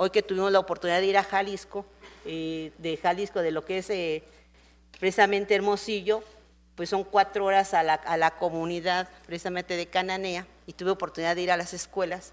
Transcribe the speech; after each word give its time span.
Hoy 0.00 0.10
que 0.10 0.22
tuvimos 0.22 0.52
la 0.52 0.60
oportunidad 0.60 1.00
de 1.00 1.06
ir 1.06 1.18
a 1.18 1.24
Jalisco, 1.24 1.84
eh, 2.24 2.72
de 2.78 2.96
Jalisco, 2.96 3.42
de 3.42 3.50
lo 3.50 3.64
que 3.64 3.78
es 3.78 3.90
eh, 3.90 4.22
precisamente 5.00 5.56
Hermosillo, 5.56 6.22
pues 6.76 6.88
son 6.88 7.02
cuatro 7.02 7.44
horas 7.44 7.74
a 7.74 7.82
la, 7.82 7.94
a 7.94 8.16
la 8.16 8.30
comunidad 8.36 9.08
precisamente 9.26 9.76
de 9.76 9.86
Cananea 9.86 10.46
y 10.66 10.74
tuve 10.74 10.92
oportunidad 10.92 11.34
de 11.34 11.42
ir 11.42 11.50
a 11.50 11.56
las 11.56 11.74
escuelas 11.74 12.32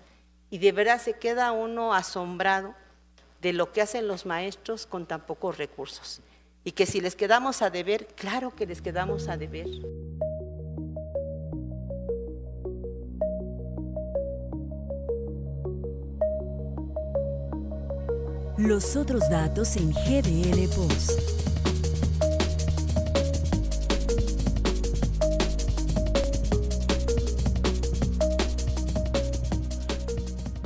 y 0.51 0.59
de 0.59 0.71
verdad 0.71 1.01
se 1.01 1.13
queda 1.13 1.51
uno 1.54 1.96
asombrado 1.96 2.75
de 3.41 3.51
lo 3.51 3.71
que 3.71 3.82
hacen 3.82 4.07
los 4.07 4.27
maestros 4.27 4.86
con 4.86 5.07
tan 5.07 5.25
pocos 5.25 5.57
recursos. 5.57 6.21
Y 6.63 6.71
que 6.73 6.86
si 6.86 7.02
les 7.02 7.16
quedamos 7.16 7.63
a 7.63 7.71
deber, 7.71 8.05
claro 8.16 8.55
que 8.55 8.68
les 8.68 8.82
quedamos 8.82 9.27
a 9.27 9.38
deber. 9.38 9.68
Los 18.57 18.95
otros 18.95 19.29
datos 19.29 19.75
en 19.75 19.91
GDL 19.91 20.73
Post. 20.73 21.19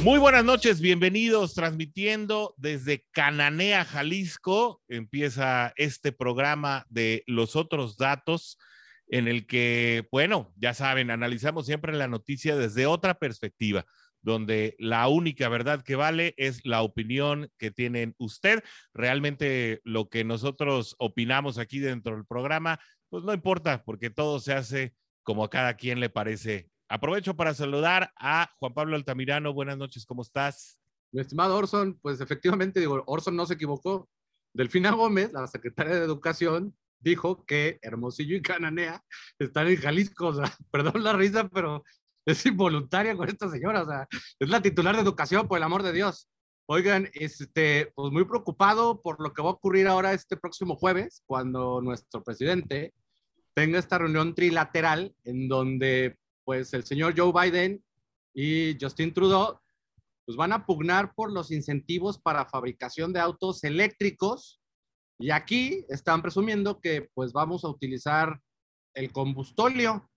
Muy 0.03 0.19
buenas 0.19 0.45
noches, 0.45 0.81
bienvenidos 0.81 1.55
transmitiendo 1.55 2.53
desde 2.57 3.07
Cananea, 3.11 3.83
Jalisco. 3.85 4.83
Empieza 4.87 5.73
este 5.75 6.11
programa 6.11 6.85
de 6.89 7.23
los 7.25 7.55
otros 7.55 7.97
datos 7.97 8.59
en 9.07 9.27
el 9.27 9.47
que, 9.47 10.07
bueno, 10.11 10.53
ya 10.57 10.75
saben, 10.75 11.09
analizamos 11.09 11.65
siempre 11.65 11.93
la 11.93 12.07
noticia 12.07 12.55
desde 12.55 12.85
otra 12.85 13.15
perspectiva, 13.15 13.87
donde 14.21 14.75
la 14.79 15.07
única 15.07 15.49
verdad 15.49 15.83
que 15.83 15.95
vale 15.95 16.33
es 16.37 16.65
la 16.65 16.81
opinión 16.81 17.49
que 17.57 17.71
tienen 17.71 18.15
usted. 18.17 18.63
Realmente 18.93 19.81
lo 19.83 20.09
que 20.09 20.23
nosotros 20.23 20.95
opinamos 20.99 21.57
aquí 21.57 21.79
dentro 21.79 22.15
del 22.15 22.25
programa, 22.25 22.79
pues 23.09 23.23
no 23.23 23.33
importa, 23.33 23.83
porque 23.83 24.09
todo 24.09 24.39
se 24.39 24.53
hace 24.53 24.93
como 25.23 25.43
a 25.43 25.49
cada 25.49 25.75
quien 25.75 25.99
le 25.99 26.09
parece 26.09 26.69
Aprovecho 26.91 27.35
para 27.35 27.53
saludar 27.53 28.11
a 28.15 28.49
Juan 28.57 28.73
Pablo 28.73 28.95
Altamirano. 28.95 29.53
Buenas 29.53 29.77
noches, 29.77 30.07
¿cómo 30.07 30.23
estás? 30.23 30.79
Mi 31.13 31.21
estimado 31.21 31.55
Orson, 31.55 31.99
pues 32.01 32.19
efectivamente, 32.19 32.79
digo, 32.79 33.03
Orson 33.05 33.35
no 33.35 33.45
se 33.45 33.53
equivocó. 33.53 34.09
Delfina 34.55 34.89
Gómez, 34.89 35.31
la 35.31 35.45
secretaria 35.45 35.93
de 35.93 36.03
Educación, 36.03 36.75
dijo 36.99 37.45
que 37.45 37.77
Hermosillo 37.83 38.35
y 38.35 38.41
Cananea 38.41 39.03
están 39.37 39.67
en 39.67 39.75
Jalisco. 39.75 40.29
O 40.29 40.33
sea, 40.33 40.45
perdón 40.71 41.03
la 41.03 41.13
risa, 41.13 41.47
pero 41.49 41.83
es 42.31 42.45
involuntaria 42.45 43.15
con 43.15 43.27
esta 43.29 43.49
señora. 43.49 43.83
O 43.83 43.85
sea, 43.85 44.07
es 44.39 44.49
la 44.49 44.61
titular 44.61 44.95
de 44.95 45.01
Educación, 45.01 45.47
por 45.47 45.57
el 45.57 45.63
amor 45.63 45.83
de 45.83 45.93
Dios. 45.93 46.29
Oigan, 46.67 47.09
este, 47.13 47.91
pues 47.95 48.11
muy 48.11 48.25
preocupado 48.25 49.01
por 49.01 49.19
lo 49.19 49.33
que 49.33 49.41
va 49.41 49.49
a 49.49 49.53
ocurrir 49.53 49.87
ahora 49.87 50.13
este 50.13 50.37
próximo 50.37 50.75
jueves, 50.75 51.23
cuando 51.25 51.81
nuestro 51.81 52.23
presidente 52.23 52.93
tenga 53.55 53.79
esta 53.79 53.97
reunión 53.97 54.35
trilateral 54.35 55.15
en 55.23 55.47
donde 55.47 56.17
pues 56.45 56.73
el 56.73 56.83
señor 56.83 57.15
Joe 57.17 57.33
Biden 57.33 57.83
y 58.33 58.77
Justin 58.79 59.13
Trudeau 59.13 59.59
pues 60.25 60.37
van 60.37 60.53
a 60.53 60.65
pugnar 60.65 61.13
por 61.15 61.31
los 61.31 61.49
incentivos 61.49 62.19
para 62.19 62.45
fabricación 62.45 63.11
de 63.13 63.19
autos 63.19 63.63
eléctricos 63.63 64.61
y 65.17 65.31
aquí 65.31 65.85
están 65.89 66.21
presumiendo 66.21 66.79
que 66.79 67.09
pues 67.13 67.33
vamos 67.33 67.65
a 67.65 67.69
utilizar 67.69 68.39
el 68.93 69.11
combustóleo. 69.11 70.09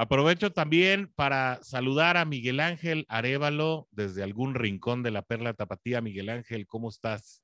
Aprovecho 0.00 0.52
también 0.52 1.12
para 1.16 1.58
saludar 1.60 2.16
a 2.16 2.24
Miguel 2.24 2.60
Ángel 2.60 3.04
Arevalo 3.08 3.88
desde 3.90 4.22
algún 4.22 4.54
rincón 4.54 5.02
de 5.02 5.10
la 5.10 5.22
Perla 5.22 5.54
Tapatía. 5.54 6.00
Miguel 6.00 6.28
Ángel, 6.28 6.68
¿cómo 6.68 6.88
estás? 6.88 7.42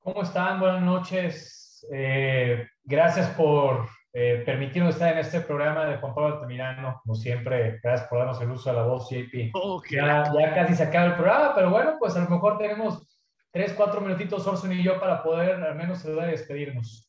¿Cómo 0.00 0.24
están? 0.24 0.58
Buenas 0.58 0.82
noches. 0.82 1.86
Eh, 1.92 2.66
gracias 2.82 3.28
por 3.36 3.86
eh, 4.12 4.44
estar 4.44 5.12
en 5.12 5.18
este 5.18 5.40
programa 5.42 5.84
de 5.84 5.98
Juan 5.98 6.12
Pablo 6.16 6.34
Altamirano, 6.34 7.00
como 7.04 7.14
siempre. 7.14 7.78
Gracias 7.80 8.08
por 8.08 8.18
darnos 8.18 8.42
el 8.42 8.50
uso 8.50 8.70
de 8.70 8.76
la 8.76 8.82
voz, 8.82 9.08
JP. 9.08 9.52
Oh, 9.54 9.80
ya, 9.88 10.32
ya, 10.36 10.54
casi 10.54 10.74
se 10.74 10.82
acaba 10.82 11.06
el 11.06 11.14
programa, 11.14 11.54
pero 11.54 11.70
bueno, 11.70 11.94
pues 12.00 12.16
a 12.16 12.24
lo 12.24 12.28
mejor 12.28 12.58
tenemos 12.58 13.06
tres, 13.52 13.72
cuatro 13.74 14.00
minutitos, 14.00 14.44
Orson 14.48 14.72
y 14.72 14.82
yo, 14.82 14.98
para 14.98 15.22
poder 15.22 15.62
al 15.62 15.76
menos 15.76 16.00
saludar 16.00 16.26
y 16.26 16.32
despedirnos. 16.32 17.08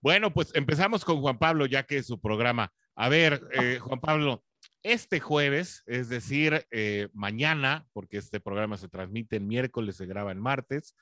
Bueno, 0.00 0.32
pues 0.32 0.52
empezamos 0.56 1.04
con 1.04 1.20
Juan 1.20 1.38
Pablo, 1.38 1.66
ya 1.66 1.84
que 1.84 1.98
es 1.98 2.08
su 2.08 2.20
programa. 2.20 2.72
A 2.94 3.08
ver, 3.08 3.48
eh, 3.52 3.78
Juan 3.78 4.00
Pablo, 4.00 4.44
este 4.82 5.20
jueves, 5.20 5.82
es 5.86 6.08
decir, 6.08 6.66
eh, 6.70 7.08
mañana, 7.14 7.86
porque 7.92 8.18
este 8.18 8.40
programa 8.40 8.76
se 8.76 8.88
transmite 8.88 9.36
en 9.36 9.46
miércoles, 9.46 9.96
se 9.96 10.06
graba 10.06 10.32
en 10.32 10.40
martes, 10.40 10.94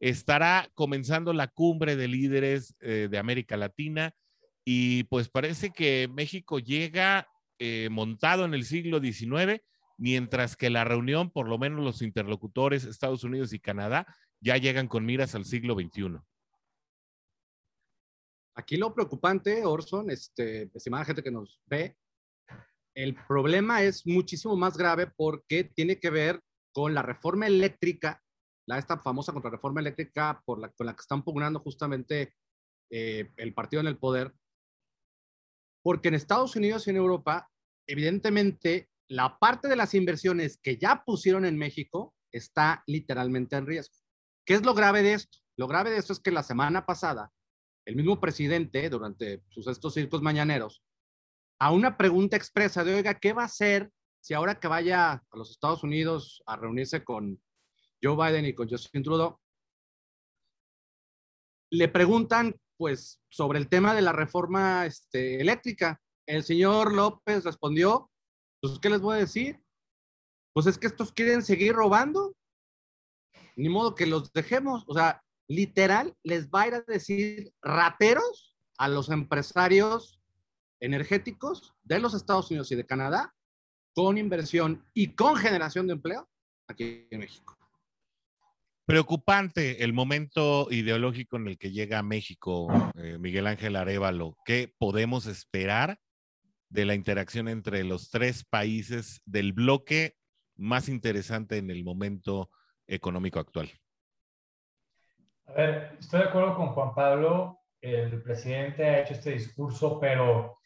estará 0.00 0.68
comenzando 0.74 1.32
la 1.32 1.48
cumbre 1.48 1.96
de 1.96 2.08
líderes 2.08 2.74
eh, 2.80 3.08
de 3.10 3.18
América 3.18 3.56
Latina 3.56 4.12
y 4.64 5.04
pues 5.04 5.28
parece 5.28 5.70
que 5.70 6.08
México 6.12 6.58
llega 6.58 7.28
montado 7.90 8.44
en 8.44 8.54
el 8.54 8.64
siglo 8.64 9.00
XIX, 9.00 9.60
mientras 9.96 10.54
que 10.56 10.70
la 10.70 10.84
reunión, 10.84 11.28
por 11.28 11.48
lo 11.48 11.58
menos 11.58 11.84
los 11.84 12.02
interlocutores 12.02 12.84
Estados 12.84 13.24
Unidos 13.24 13.52
y 13.52 13.58
Canadá, 13.58 14.06
ya 14.40 14.56
llegan 14.58 14.86
con 14.86 15.04
miras 15.04 15.34
al 15.34 15.44
siglo 15.44 15.74
XXI. 15.74 16.20
Aquí 18.58 18.76
lo 18.76 18.92
preocupante, 18.92 19.64
Orson, 19.64 20.10
este, 20.10 20.68
estimada 20.74 21.04
gente 21.04 21.22
que 21.22 21.30
nos 21.30 21.62
ve, 21.66 21.96
el 22.92 23.14
problema 23.14 23.84
es 23.84 24.04
muchísimo 24.04 24.56
más 24.56 24.76
grave 24.76 25.06
porque 25.06 25.62
tiene 25.62 26.00
que 26.00 26.10
ver 26.10 26.42
con 26.72 26.92
la 26.92 27.02
reforma 27.02 27.46
eléctrica, 27.46 28.20
la 28.66 28.78
esta 28.78 28.98
famosa 28.98 29.32
contrarreforma 29.32 29.80
eléctrica 29.80 30.42
con 30.44 30.60
la 30.60 30.72
que 30.72 31.00
están 31.00 31.22
pugnando 31.22 31.60
justamente 31.60 32.34
eh, 32.90 33.30
el 33.36 33.54
partido 33.54 33.80
en 33.80 33.86
el 33.86 33.96
poder, 33.96 34.34
porque 35.80 36.08
en 36.08 36.14
Estados 36.14 36.56
Unidos 36.56 36.84
y 36.88 36.90
en 36.90 36.96
Europa, 36.96 37.48
evidentemente, 37.86 38.90
la 39.08 39.38
parte 39.38 39.68
de 39.68 39.76
las 39.76 39.94
inversiones 39.94 40.58
que 40.58 40.78
ya 40.78 41.04
pusieron 41.06 41.44
en 41.44 41.56
México 41.56 42.12
está 42.32 42.82
literalmente 42.88 43.54
en 43.54 43.66
riesgo. 43.66 43.94
¿Qué 44.44 44.54
es 44.54 44.66
lo 44.66 44.74
grave 44.74 45.04
de 45.04 45.12
esto? 45.12 45.38
Lo 45.56 45.68
grave 45.68 45.90
de 45.90 45.98
esto 45.98 46.12
es 46.12 46.18
que 46.18 46.32
la 46.32 46.42
semana 46.42 46.84
pasada, 46.86 47.32
el 47.88 47.96
mismo 47.96 48.20
presidente, 48.20 48.90
durante 48.90 49.42
sus 49.48 49.66
estos 49.66 49.94
circos 49.94 50.20
mañaneros, 50.20 50.82
a 51.58 51.72
una 51.72 51.96
pregunta 51.96 52.36
expresa 52.36 52.84
de, 52.84 52.94
oiga, 52.94 53.14
¿qué 53.14 53.32
va 53.32 53.42
a 53.42 53.46
hacer 53.46 53.90
si 54.20 54.34
ahora 54.34 54.60
que 54.60 54.68
vaya 54.68 55.12
a 55.12 55.36
los 55.36 55.50
Estados 55.50 55.82
Unidos 55.82 56.42
a 56.44 56.56
reunirse 56.56 57.02
con 57.02 57.42
Joe 58.02 58.14
Biden 58.14 58.44
y 58.44 58.54
con 58.54 58.68
Justin 58.68 59.02
Trudeau, 59.02 59.40
le 61.70 61.88
preguntan 61.88 62.54
pues 62.76 63.22
sobre 63.30 63.58
el 63.58 63.70
tema 63.70 63.94
de 63.94 64.02
la 64.02 64.12
reforma 64.12 64.84
este, 64.84 65.40
eléctrica. 65.40 65.98
El 66.26 66.44
señor 66.44 66.92
López 66.92 67.42
respondió, 67.42 68.10
pues, 68.60 68.78
¿qué 68.80 68.90
les 68.90 69.00
voy 69.00 69.16
a 69.16 69.20
decir? 69.20 69.62
Pues 70.52 70.66
es 70.66 70.76
que 70.76 70.88
estos 70.88 71.10
quieren 71.10 71.42
seguir 71.42 71.72
robando. 71.72 72.36
Ni 73.56 73.70
modo 73.70 73.94
que 73.94 74.04
los 74.04 74.30
dejemos. 74.34 74.84
O 74.86 74.92
sea, 74.92 75.22
literal, 75.48 76.14
les 76.22 76.48
va 76.48 76.62
a 76.62 76.68
ir 76.68 76.74
a 76.74 76.82
decir 76.82 77.52
rateros 77.62 78.56
a 78.78 78.88
los 78.88 79.08
empresarios 79.08 80.20
energéticos 80.80 81.74
de 81.82 81.98
los 81.98 82.14
Estados 82.14 82.50
Unidos 82.50 82.70
y 82.70 82.76
de 82.76 82.86
Canadá 82.86 83.34
con 83.94 84.18
inversión 84.18 84.84
y 84.94 85.14
con 85.14 85.36
generación 85.36 85.86
de 85.88 85.94
empleo 85.94 86.28
aquí 86.68 87.08
en 87.10 87.20
México. 87.20 87.56
Preocupante 88.84 89.84
el 89.84 89.92
momento 89.92 90.68
ideológico 90.70 91.36
en 91.36 91.48
el 91.48 91.58
que 91.58 91.72
llega 91.72 92.02
México, 92.02 92.68
eh, 92.96 93.18
Miguel 93.18 93.46
Ángel 93.46 93.76
Arevalo. 93.76 94.36
¿Qué 94.44 94.72
podemos 94.78 95.26
esperar 95.26 95.98
de 96.70 96.86
la 96.86 96.94
interacción 96.94 97.48
entre 97.48 97.84
los 97.84 98.10
tres 98.10 98.44
países 98.44 99.20
del 99.26 99.52
bloque 99.52 100.16
más 100.56 100.88
interesante 100.88 101.58
en 101.58 101.70
el 101.70 101.84
momento 101.84 102.50
económico 102.86 103.40
actual? 103.40 103.70
A 105.48 105.52
ver, 105.52 105.96
estoy 105.98 106.20
de 106.20 106.26
acuerdo 106.26 106.54
con 106.54 106.68
Juan 106.68 106.94
Pablo. 106.94 107.60
El 107.80 108.22
presidente 108.22 108.84
ha 108.84 109.00
hecho 109.00 109.14
este 109.14 109.30
discurso, 109.30 109.98
pero 109.98 110.58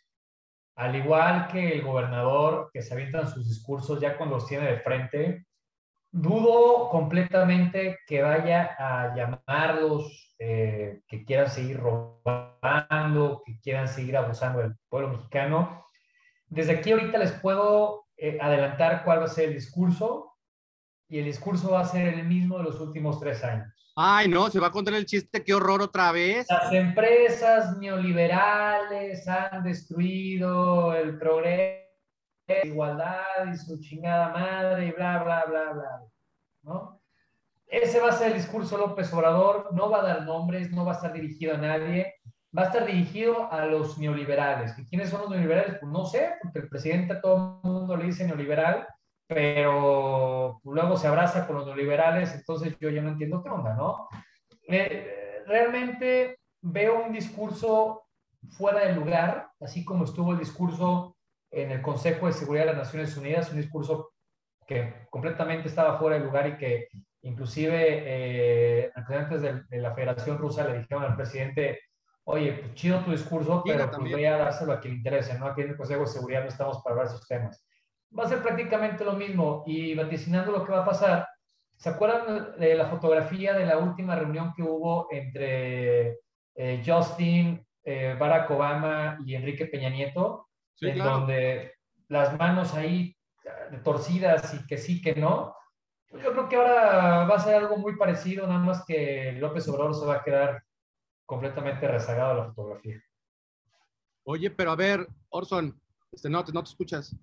al 0.75 0.97
igual 0.97 1.47
que 1.47 1.75
el 1.75 1.83
gobernador 1.83 2.69
que 2.73 2.83
se 2.83 2.95
avientan 2.95 3.29
sus 3.29 3.49
discursos 3.49 4.01
ya 4.01 4.17
cuando 4.17 4.37
los 4.37 4.49
tiene 4.49 4.67
de 4.67 4.81
frente, 4.81 5.47
dudo 6.11 6.89
completamente 6.89 8.01
que 8.09 8.23
vaya 8.23 8.75
a 8.77 9.15
llamarlos, 9.15 10.35
eh, 10.41 11.03
que 11.07 11.25
quieran 11.25 11.49
seguir 11.49 11.79
robando, 11.79 13.43
que 13.47 13.61
quieran 13.61 13.87
seguir 13.87 14.17
abusando 14.17 14.61
del 14.61 14.75
pueblo 14.89 15.11
mexicano. 15.11 15.87
Desde 16.47 16.73
aquí 16.73 16.91
ahorita 16.91 17.19
les 17.19 17.33
puedo 17.33 18.07
eh, 18.17 18.37
adelantar 18.41 19.05
cuál 19.05 19.21
va 19.21 19.27
a 19.27 19.29
ser 19.29 19.51
el 19.51 19.55
discurso 19.55 20.32
y 21.13 21.19
el 21.19 21.27
discurso 21.27 21.73
va 21.73 21.81
a 21.81 21.85
ser 21.85 22.09
el 22.09 22.27
mismo 22.27 22.57
de 22.57 22.65
los 22.65 22.81
últimos 22.81 23.21
tres 23.21 23.45
años. 23.45 23.69
Ay, 23.95 24.29
no, 24.29 24.49
se 24.49 24.59
va 24.59 24.69
a 24.69 24.71
contar 24.71 24.95
el 24.95 25.05
chiste, 25.05 25.45
qué 25.45 25.53
horror 25.53 25.83
otra 25.83 26.11
vez. 26.11 26.47
Las 26.49 26.73
empresas 26.73 27.77
neoliberales 27.77 29.29
han 29.29 29.63
destruido 29.63 30.95
el 30.95 31.19
progreso 31.19 31.83
igualdad 32.65 33.53
y 33.53 33.57
su 33.59 33.79
chingada 33.79 34.31
madre 34.31 34.87
y 34.87 34.93
bla, 34.93 35.23
bla, 35.23 35.45
bla, 35.47 35.73
bla, 35.73 36.03
¿no? 36.63 37.03
Ese 37.67 38.01
va 38.01 38.09
a 38.09 38.13
ser 38.13 38.29
el 38.29 38.39
discurso 38.39 38.79
López 38.79 39.13
Obrador, 39.13 39.69
no 39.75 39.91
va 39.91 40.01
a 40.01 40.07
dar 40.07 40.23
nombres, 40.25 40.71
no 40.71 40.87
va 40.87 40.93
a 40.93 40.95
estar 40.95 41.13
dirigido 41.13 41.55
a 41.55 41.59
nadie, 41.59 42.15
va 42.57 42.63
a 42.63 42.67
estar 42.67 42.87
dirigido 42.87 43.53
a 43.53 43.67
los 43.67 43.99
neoliberales. 43.99 44.79
¿Y 44.79 44.87
quiénes 44.87 45.11
son 45.11 45.21
los 45.21 45.31
neoliberales? 45.31 45.77
Pues 45.79 45.93
no 45.93 46.07
sé, 46.07 46.37
porque 46.43 46.61
el 46.61 46.69
presidente 46.71 47.13
a 47.13 47.21
todo 47.21 47.61
el 47.63 47.71
mundo 47.71 47.97
le 47.99 48.07
dice 48.07 48.27
neoliberal, 48.27 48.87
pero 49.35 50.61
luego 50.65 50.97
se 50.97 51.09
abraza 51.09 51.47
con 51.47 51.57
los 51.57 51.67
neoliberales, 51.67 52.35
entonces 52.35 52.77
yo 52.81 52.91
ya 52.91 53.03
no 53.03 53.11
entiendo 53.11 53.43
qué 53.43 53.51
onda, 53.51 53.75
¿no? 53.75 54.09
Eh, 54.69 55.43
realmente 55.47 56.39
veo 56.61 57.05
un 57.05 57.13
discurso 57.13 58.03
fuera 58.51 58.87
de 58.87 58.95
lugar, 58.95 59.51
así 59.61 59.85
como 59.85 60.05
estuvo 60.05 60.33
el 60.33 60.39
discurso 60.39 61.17
en 61.51 61.71
el 61.71 61.83
Consejo 61.83 62.27
de 62.27 62.33
Seguridad 62.33 62.67
de 62.67 62.73
las 62.73 62.87
Naciones 62.87 63.17
Unidas, 63.17 63.51
un 63.51 63.59
discurso 63.59 64.13
que 64.67 65.07
completamente 65.11 65.69
estaba 65.69 65.99
fuera 65.99 66.19
de 66.19 66.25
lugar 66.25 66.47
y 66.49 66.57
que 66.57 66.89
inclusive 67.23 67.77
eh, 67.77 68.93
representantes 68.95 69.67
de, 69.69 69.79
la 69.79 69.95
Federación 69.95 70.39
Rusa 70.39 70.67
le 70.67 70.79
dijeron 70.79 71.05
al 71.05 71.17
presidente, 71.17 71.81
oye, 72.25 72.53
pues 72.55 72.75
chido 72.75 73.05
tu 73.05 73.11
discurso, 73.11 73.63
pero 73.65 73.91
pues 73.91 74.11
voy 74.11 74.25
a 74.25 74.39
dárselo 74.39 74.73
a 74.73 74.81
quien 74.81 74.95
le 74.95 74.99
interese, 74.99 75.39
¿no? 75.39 75.47
Aquí 75.47 75.63
en 75.63 75.71
el 75.71 75.77
Consejo 75.77 76.01
de 76.01 76.07
Seguridad 76.07 76.43
no 76.43 76.49
estamos 76.49 76.83
para 76.83 76.95
hablar 76.95 77.09
de 77.09 77.15
esos 77.15 77.29
temas. 77.29 77.65
Va 78.19 78.25
a 78.25 78.29
ser 78.29 78.43
prácticamente 78.43 79.05
lo 79.05 79.15
mismo 79.15 79.65
y 79.67 79.95
vaticinando 79.95 80.53
lo 80.53 80.65
que 80.65 80.73
va 80.73 80.83
a 80.83 80.87
pasar, 80.87 81.27
¿se 81.77 81.89
acuerdan 81.89 82.59
de 82.59 82.75
la 82.75 82.87
fotografía 82.87 83.55
de 83.55 83.67
la 83.67 83.79
última 83.79 84.17
reunión 84.17 84.53
que 84.55 84.63
hubo 84.63 85.09
entre 85.11 86.19
eh, 86.55 86.83
Justin, 86.85 87.65
eh, 87.85 88.17
Barack 88.19 88.51
Obama 88.51 89.19
y 89.25 89.35
Enrique 89.35 89.67
Peña 89.67 89.89
Nieto? 89.89 90.49
en 90.81 90.99
donde 90.99 91.75
las 92.09 92.37
manos 92.39 92.75
ahí 92.75 93.17
eh, 93.45 93.79
torcidas 93.85 94.55
y 94.55 94.67
que 94.67 94.77
sí, 94.79 95.01
que 95.01 95.15
no. 95.15 95.55
Yo 96.11 96.33
creo 96.33 96.49
que 96.49 96.57
ahora 96.57 97.25
va 97.25 97.37
a 97.37 97.41
ser 97.41 97.55
algo 97.55 97.77
muy 97.77 97.97
parecido, 97.97 98.47
nada 98.47 98.59
más 98.59 98.85
que 98.85 99.33
López 99.33 99.67
Obrador 99.69 99.95
se 99.95 100.05
va 100.05 100.17
a 100.17 100.23
quedar 100.23 100.63
completamente 101.25 101.89
rezagado 101.89 102.33
a 102.33 102.35
la 102.35 102.45
fotografía. 102.53 103.03
Oye, 104.25 104.51
pero 104.51 104.73
a 104.73 104.77
ver, 104.77 105.09
Orson, 105.31 105.81
este, 106.13 106.29
no, 106.29 106.45
no 106.53 106.63
te 106.63 106.69
escuchas. 106.69 107.17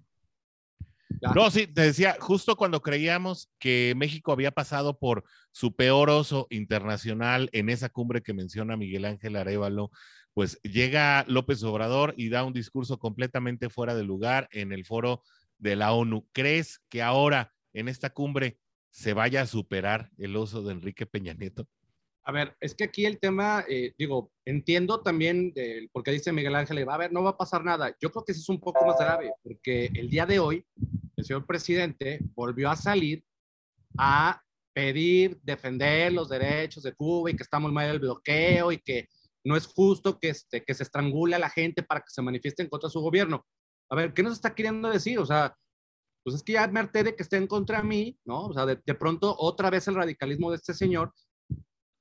No, 1.36 1.50
sí, 1.52 1.68
te 1.68 1.82
decía, 1.82 2.18
justo 2.20 2.56
cuando 2.56 2.82
creíamos 2.82 3.50
que 3.60 3.94
México 3.98 4.32
había 4.32 4.52
pasado 4.52 4.98
por 4.98 5.24
su 5.52 5.76
peor 5.76 6.10
oso 6.10 6.48
internacional 6.50 7.50
en 7.52 7.70
esa 7.70 7.90
cumbre 7.90 8.22
que 8.22 8.34
menciona 8.34 8.78
Miguel 8.78 9.06
Ángel 9.06 9.36
Arevalo, 9.36 9.92
pues 10.34 10.62
llega 10.62 11.26
López 11.28 11.64
Obrador 11.64 12.14
y 12.16 12.30
da 12.30 12.44
un 12.44 12.54
discurso 12.54 13.00
completamente 13.00 13.70
fuera 13.70 13.96
de 13.96 14.04
lugar 14.04 14.48
en 14.52 14.72
el 14.72 14.86
foro 14.86 15.24
de 15.58 15.76
la 15.76 15.92
ONU. 15.94 16.28
¿Crees 16.32 16.80
que 16.90 17.02
ahora 17.02 17.54
en 17.74 17.90
esta 17.90 18.12
cumbre 18.12 18.58
se 18.92 19.14
vaya 19.14 19.42
a 19.42 19.48
superar 19.48 20.12
el 20.18 20.36
oso 20.36 20.62
de 20.62 20.74
Enrique 20.74 21.06
Peña 21.06 21.34
Nieto? 21.34 21.68
A 22.24 22.32
ver, 22.32 22.56
es 22.60 22.76
que 22.76 22.84
aquí 22.84 23.06
el 23.06 23.20
tema, 23.20 23.66
eh, 23.68 23.94
digo, 23.98 24.32
entiendo 24.46 25.02
también 25.02 25.52
porque 25.92 26.12
dice 26.12 26.32
Miguel 26.32 26.56
Ángel, 26.56 26.88
va 26.88 26.94
a 26.94 27.00
ver, 27.00 27.12
no 27.12 27.24
va 27.24 27.32
a 27.32 27.38
pasar 27.38 27.64
nada. 27.64 27.96
Yo 28.00 28.12
creo 28.12 28.24
que 28.24 28.34
eso 28.34 28.42
es 28.42 28.50
un 28.50 28.60
poco 28.60 28.86
más 28.86 29.00
grave, 29.00 29.32
porque 29.42 29.90
el 29.96 30.10
día 30.10 30.28
de 30.28 30.38
hoy 30.38 30.64
el 31.20 31.26
señor 31.26 31.46
presidente 31.46 32.20
volvió 32.34 32.70
a 32.70 32.76
salir 32.76 33.24
a 33.98 34.42
pedir, 34.74 35.40
defender 35.44 36.14
los 36.14 36.30
derechos 36.30 36.84
de 36.84 36.94
Cuba 36.94 37.30
y 37.30 37.36
que 37.36 37.44
estamos 37.44 37.72
mal 37.72 37.88
del 37.90 38.00
bloqueo 38.00 38.72
y 38.72 38.78
que 38.78 39.10
no 39.44 39.56
es 39.56 39.68
justo 39.68 40.18
que, 40.20 40.30
este, 40.30 40.64
que 40.64 40.74
se 40.74 40.84
estrangule 40.84 41.36
a 41.36 41.40
la 41.40 41.50
gente 41.50 41.84
para 41.84 42.02
que 42.02 42.10
se 42.10 42.22
manifieste 42.22 42.64
en 42.64 42.70
contra 42.70 42.88
de 42.88 42.94
su 42.94 43.02
gobierno. 43.02 43.46
A 43.90 43.96
ver, 43.96 44.14
¿qué 44.14 44.24
nos 44.24 44.34
está 44.34 44.56
queriendo 44.56 44.90
decir? 44.90 45.20
O 45.20 45.26
sea, 45.26 45.56
pues 46.24 46.36
es 46.36 46.44
que 46.44 46.54
ya 46.54 46.68
me 46.68 46.80
harté 46.80 47.04
de 47.04 47.16
que 47.16 47.24
estén 47.24 47.48
contra 47.48 47.84
mí, 47.84 48.18
¿no? 48.26 48.46
O 48.46 48.54
sea, 48.54 48.66
de, 48.66 48.80
de 48.86 48.96
pronto 48.96 49.36
otra 49.38 49.70
vez 49.70 49.88
el 49.88 49.96
radicalismo 49.96 50.52
de 50.52 50.58
este 50.58 50.74
señor, 50.74 51.14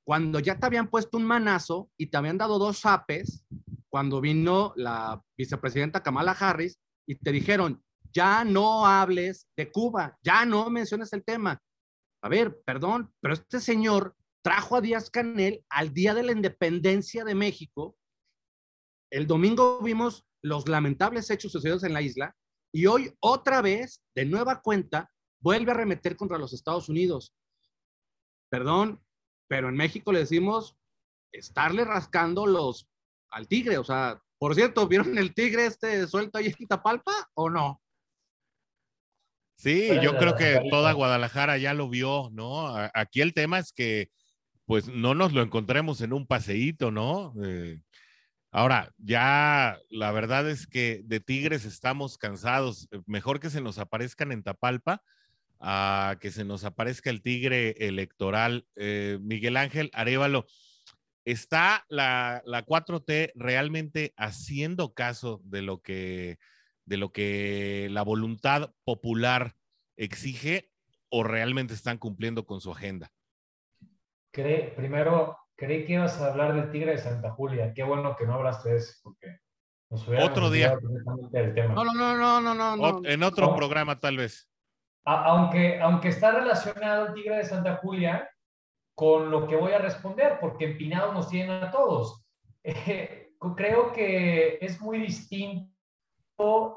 cuando 0.05 0.39
ya 0.39 0.59
te 0.59 0.67
habían 0.67 0.89
puesto 0.89 1.17
un 1.17 1.25
manazo 1.25 1.91
y 1.97 2.07
te 2.07 2.17
habían 2.17 2.39
dado 2.39 2.59
dos 2.59 2.87
apes, 2.87 3.45
cuando 3.89 4.21
vino 4.21 4.73
la 4.77 5.21
vicepresidenta 5.37 6.03
Kamala 6.03 6.33
Harris 6.33 6.79
y 7.07 7.17
te 7.17 7.33
dijeron, 7.33 7.83
ya 8.13 8.45
no 8.45 8.87
hables 8.87 9.49
de 9.57 9.71
Cuba, 9.71 10.19
ya 10.23 10.45
no 10.45 10.71
menciones 10.71 11.13
el 11.13 11.25
tema. 11.25 11.61
A 12.23 12.29
ver, 12.29 12.61
perdón, 12.65 13.13
pero 13.21 13.35
este 13.35 13.61
señor 13.61 14.17
trajo 14.43 14.77
a 14.77 14.81
Díaz 14.81 15.11
Canel 15.11 15.65
al 15.69 15.93
día 15.93 16.15
de 16.15 16.23
la 16.23 16.33
independencia 16.33 17.25
de 17.25 17.35
México. 17.35 17.97
El 19.11 19.27
domingo 19.27 19.81
vimos 19.83 20.27
los 20.43 20.69
lamentables 20.69 21.31
hechos 21.31 21.53
sucedidos 21.53 21.85
en 21.85 21.93
la 21.93 22.03
isla 22.03 22.37
y 22.73 22.87
hoy 22.87 23.15
otra 23.21 23.63
vez, 23.63 24.03
de 24.15 24.25
nueva 24.25 24.61
cuenta, 24.61 25.11
vuelve 25.41 25.73
a 25.73 25.75
remeter 25.75 26.17
contra 26.17 26.39
los 26.39 26.53
Estados 26.53 26.89
Unidos. 26.89 27.35
Perdón, 28.51 29.03
pero 29.49 29.69
en 29.69 29.77
México 29.77 30.13
le 30.13 30.21
decimos 30.21 30.77
estarle 31.33 31.85
rascando 31.85 32.47
los 32.47 32.89
al 33.31 33.47
tigre, 33.47 33.77
o 33.77 33.85
sea, 33.85 34.23
por 34.39 34.55
cierto, 34.55 34.87
¿vieron 34.87 35.19
el 35.19 35.35
tigre 35.35 35.67
este 35.67 36.07
suelto 36.07 36.39
ahí 36.39 36.55
en 36.59 36.67
Tapalpa 36.67 37.13
o 37.35 37.51
no? 37.51 37.83
Sí, 39.59 39.91
yo 40.01 40.17
creo 40.17 40.37
que 40.37 40.61
toda 40.71 40.93
Guadalajara 40.93 41.59
ya 41.59 41.75
lo 41.75 41.89
vio, 41.89 42.31
¿no? 42.33 42.77
Aquí 42.95 43.21
el 43.21 43.35
tema 43.35 43.59
es 43.59 43.73
que 43.73 44.09
pues 44.67 44.87
no 44.87 45.15
nos 45.15 45.33
lo 45.33 45.43
encontremos 45.43 46.01
en 46.01 46.13
un 46.13 46.29
paseíto, 46.29 46.93
¿no? 46.93 47.35
Eh, 47.43 47.81
ahora, 48.53 48.93
ya 48.99 49.79
la 49.91 50.13
verdad 50.13 50.49
es 50.49 50.69
que 50.69 51.01
de 51.05 51.19
Tigres 51.19 51.65
estamos 51.65 52.19
cansados. 52.19 52.87
Eh, 52.93 53.01
mejor 53.07 53.41
que 53.41 53.51
se 53.51 53.61
nos 53.61 53.79
aparezcan 53.79 54.31
en 54.31 54.45
Tapalpa 54.45 55.03
a 55.59 56.19
que 56.21 56.31
se 56.31 56.45
nos 56.45 56.65
aparezca 56.65 57.11
el 57.11 57.23
Tigre 57.23 57.71
electoral. 57.79 58.65
Eh, 58.77 59.19
Miguel 59.23 59.57
Ángel 59.57 59.91
Arevalo, 59.93 60.47
¿está 61.25 61.85
la, 61.89 62.43
la 62.45 62.65
4T 62.65 63.33
realmente 63.35 64.13
haciendo 64.17 64.95
caso 64.95 65.41
de 65.45 65.63
lo 65.63 65.83
que 65.83 66.39
de 66.89 66.97
lo 66.97 67.13
que 67.13 67.89
la 67.91 68.03
voluntad 68.03 68.71
popular 68.85 69.55
exige 69.97 70.71
o 71.11 71.23
realmente 71.23 71.75
están 71.75 71.99
cumpliendo 71.99 72.47
con 72.47 72.61
su 72.61 72.73
agenda? 72.73 73.11
primero, 74.77 75.37
creí 75.57 75.85
que 75.85 75.95
ibas 75.95 76.21
a 76.21 76.31
hablar 76.31 76.55
del 76.55 76.71
Tigre 76.71 76.93
de 76.93 76.99
Santa 76.99 77.31
Julia. 77.31 77.73
Qué 77.75 77.83
bueno 77.83 78.15
que 78.17 78.25
no 78.25 78.35
hablaste 78.35 78.71
de 78.71 78.77
eso, 78.77 78.95
porque 79.03 79.39
Otro 80.23 80.51
día. 80.51 80.79
No, 81.75 81.85
no, 81.85 81.93
no, 81.93 82.41
no, 82.41 82.55
no, 82.55 82.77
no. 82.77 83.01
en 83.05 83.23
otro 83.23 83.55
programa, 83.55 83.99
tal 83.99 84.17
vez. 84.17 84.49
aunque, 85.05 85.81
aunque 85.81 86.09
está 86.09 86.31
relacionado 86.31 87.09
el 87.09 87.15
Tigre 87.15 87.39
de 87.39 87.45
Santa 87.45 87.77
Julia 87.77 88.31
con 88.95 89.31
lo 89.31 89.47
que 89.47 89.57
voy 89.57 89.73
a 89.73 89.79
responder, 89.79 90.39
porque 90.41 90.67
empinados 90.67 91.13
nos 91.15 91.29
tienen 91.29 91.63
a 91.63 91.71
todos. 91.71 92.25
creo 93.57 93.93
que 93.93 94.59
es 94.61 94.81
muy 94.81 94.99
distinto 94.99 95.78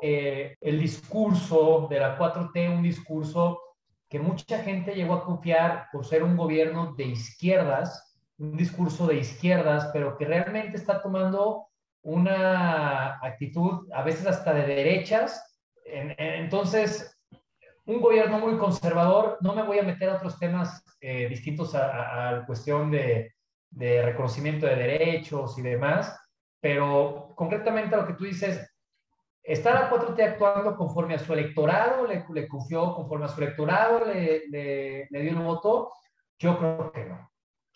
eh, 0.02 0.56
el 0.60 0.80
discurso 0.80 1.88
de 1.90 2.00
la 2.00 2.18
4T, 2.18 2.74
un 2.74 2.82
discurso 2.82 3.62
que 4.10 4.20
mucha 4.20 4.60
gente 4.60 4.94
llegó 4.94 5.14
a 5.14 5.24
confiar 5.24 5.88
por 5.92 6.06
ser 6.06 6.24
un 6.24 6.36
gobierno 6.36 6.94
de 6.96 7.06
izquierdas, 7.06 8.18
un 8.38 8.58
discurso 8.58 9.08
de 9.08 9.18
izquierdas, 9.18 9.90
pero 9.94 10.18
que 10.18 10.26
realmente 10.26 10.78
está 10.78 11.02
tomando 11.02 11.68
una 12.02 13.20
actitud 13.22 13.88
a 13.94 14.04
veces 14.04 14.26
hasta 14.26 14.54
de 14.54 14.66
derechas. 14.66 15.60
Entonces, 15.86 17.18
un 17.86 18.02
gobierno 18.02 18.40
muy 18.40 18.58
conservador, 18.58 19.38
no 19.42 19.54
me 19.54 19.64
voy 19.64 19.80
a 19.80 19.84
meter 19.84 20.10
a 20.10 20.16
otros 20.16 20.40
temas 20.40 20.84
eh, 21.00 21.28
distintos 21.30 21.76
a, 21.76 22.32
la 22.32 22.46
cuestión 22.46 22.90
de, 22.92 23.34
de 23.70 24.02
reconocimiento 24.02 24.66
de 24.66 24.76
derechos 24.76 25.58
y 25.58 25.62
demás, 25.62 26.20
pero 26.60 27.34
concretamente 27.36 27.96
lo 27.96 28.08
que 28.08 28.14
tú 28.14 28.26
dices, 28.26 28.71
¿Está 29.44 29.74
la 29.74 29.90
4T 29.90 30.22
actuando 30.22 30.76
conforme 30.76 31.16
a 31.16 31.20
su 31.20 31.34
electorado? 31.34 32.06
¿Le, 32.06 32.24
le 32.32 32.48
confió 32.48 32.94
conforme 32.94 33.26
a 33.26 33.30
su 33.30 33.42
electorado? 33.42 34.06
¿Le, 34.06 34.48
le, 34.50 35.08
le 35.10 35.22
dio 35.22 35.32
el 35.32 35.38
voto? 35.38 35.92
Yo 36.38 36.58
creo 36.58 36.92
que 36.92 37.06
no. 37.06 37.32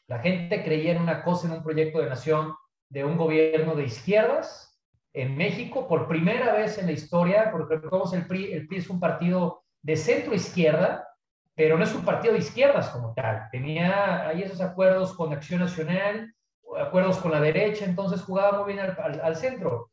La 0.07 0.19
gente 0.19 0.63
creía 0.63 0.91
en 0.91 1.01
una 1.01 1.23
cosa, 1.23 1.47
en 1.47 1.53
un 1.53 1.63
proyecto 1.63 1.99
de 1.99 2.09
nación 2.09 2.53
de 2.89 3.03
un 3.03 3.17
gobierno 3.17 3.73
de 3.73 3.85
izquierdas 3.85 4.79
en 5.13 5.35
México 5.35 5.87
por 5.87 6.07
primera 6.07 6.53
vez 6.53 6.77
en 6.77 6.85
la 6.85 6.91
historia, 6.91 7.49
porque 7.51 7.75
recordemos 7.75 8.13
el 8.13 8.27
PRI, 8.27 8.53
el 8.53 8.67
PRI 8.67 8.77
es 8.77 8.89
un 8.89 8.99
partido 8.99 9.63
de 9.81 9.95
centro 9.95 10.35
izquierda, 10.35 11.07
pero 11.55 11.77
no 11.77 11.83
es 11.83 11.95
un 11.95 12.05
partido 12.05 12.33
de 12.33 12.39
izquierdas 12.39 12.89
como 12.89 13.13
tal. 13.13 13.47
Tenía 13.49 14.27
ahí 14.27 14.43
esos 14.43 14.61
acuerdos 14.61 15.13
con 15.15 15.33
Acción 15.33 15.61
Nacional, 15.61 16.35
acuerdos 16.77 17.17
con 17.17 17.31
la 17.31 17.39
derecha, 17.39 17.85
entonces 17.85 18.21
jugaba 18.21 18.59
muy 18.59 18.73
bien 18.73 18.85
al, 18.85 19.21
al 19.21 19.35
centro 19.35 19.89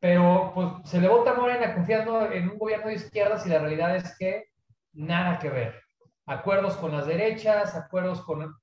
pero 0.00 0.52
pues 0.54 0.90
se 0.90 1.00
le 1.00 1.08
vota 1.08 1.30
a 1.32 1.34
Morena 1.34 1.74
confiando 1.74 2.30
en 2.30 2.50
un 2.50 2.58
gobierno 2.58 2.88
de 2.88 2.94
izquierdas 2.94 3.46
y 3.46 3.48
la 3.48 3.58
realidad 3.58 3.96
es 3.96 4.16
que 4.18 4.46
nada 4.92 5.38
que 5.38 5.50
ver. 5.50 5.82
Acuerdos 6.26 6.76
con 6.76 6.92
las 6.92 7.06
derechas, 7.06 7.74
acuerdos 7.74 8.22
con... 8.22 8.54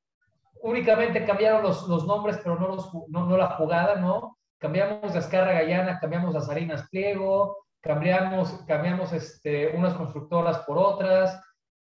Únicamente 0.62 1.25
cambiaron 1.25 1.63
los, 1.63 1.88
los 1.88 2.06
nombres, 2.06 2.40
pero 2.44 2.58
no, 2.58 2.68
los, 2.68 2.94
no, 3.10 3.25
no, 3.25 3.38
la 3.38 3.56
jugada, 3.56 3.96
¿no? 3.96 4.38
Cambiamos 4.60 5.13
de 5.13 5.20
Escarra 5.20 5.54
Gallana, 5.54 6.00
cambiamos 6.00 6.36
a 6.36 6.42
Sarinas 6.42 6.88
Pliego, 6.90 7.66
cambiamos, 7.82 8.63
cambiamos 8.66 9.12
este, 9.12 9.75
unas 9.75 9.94
constructoras 9.96 10.60
por 10.60 10.78
otras. 10.78 11.42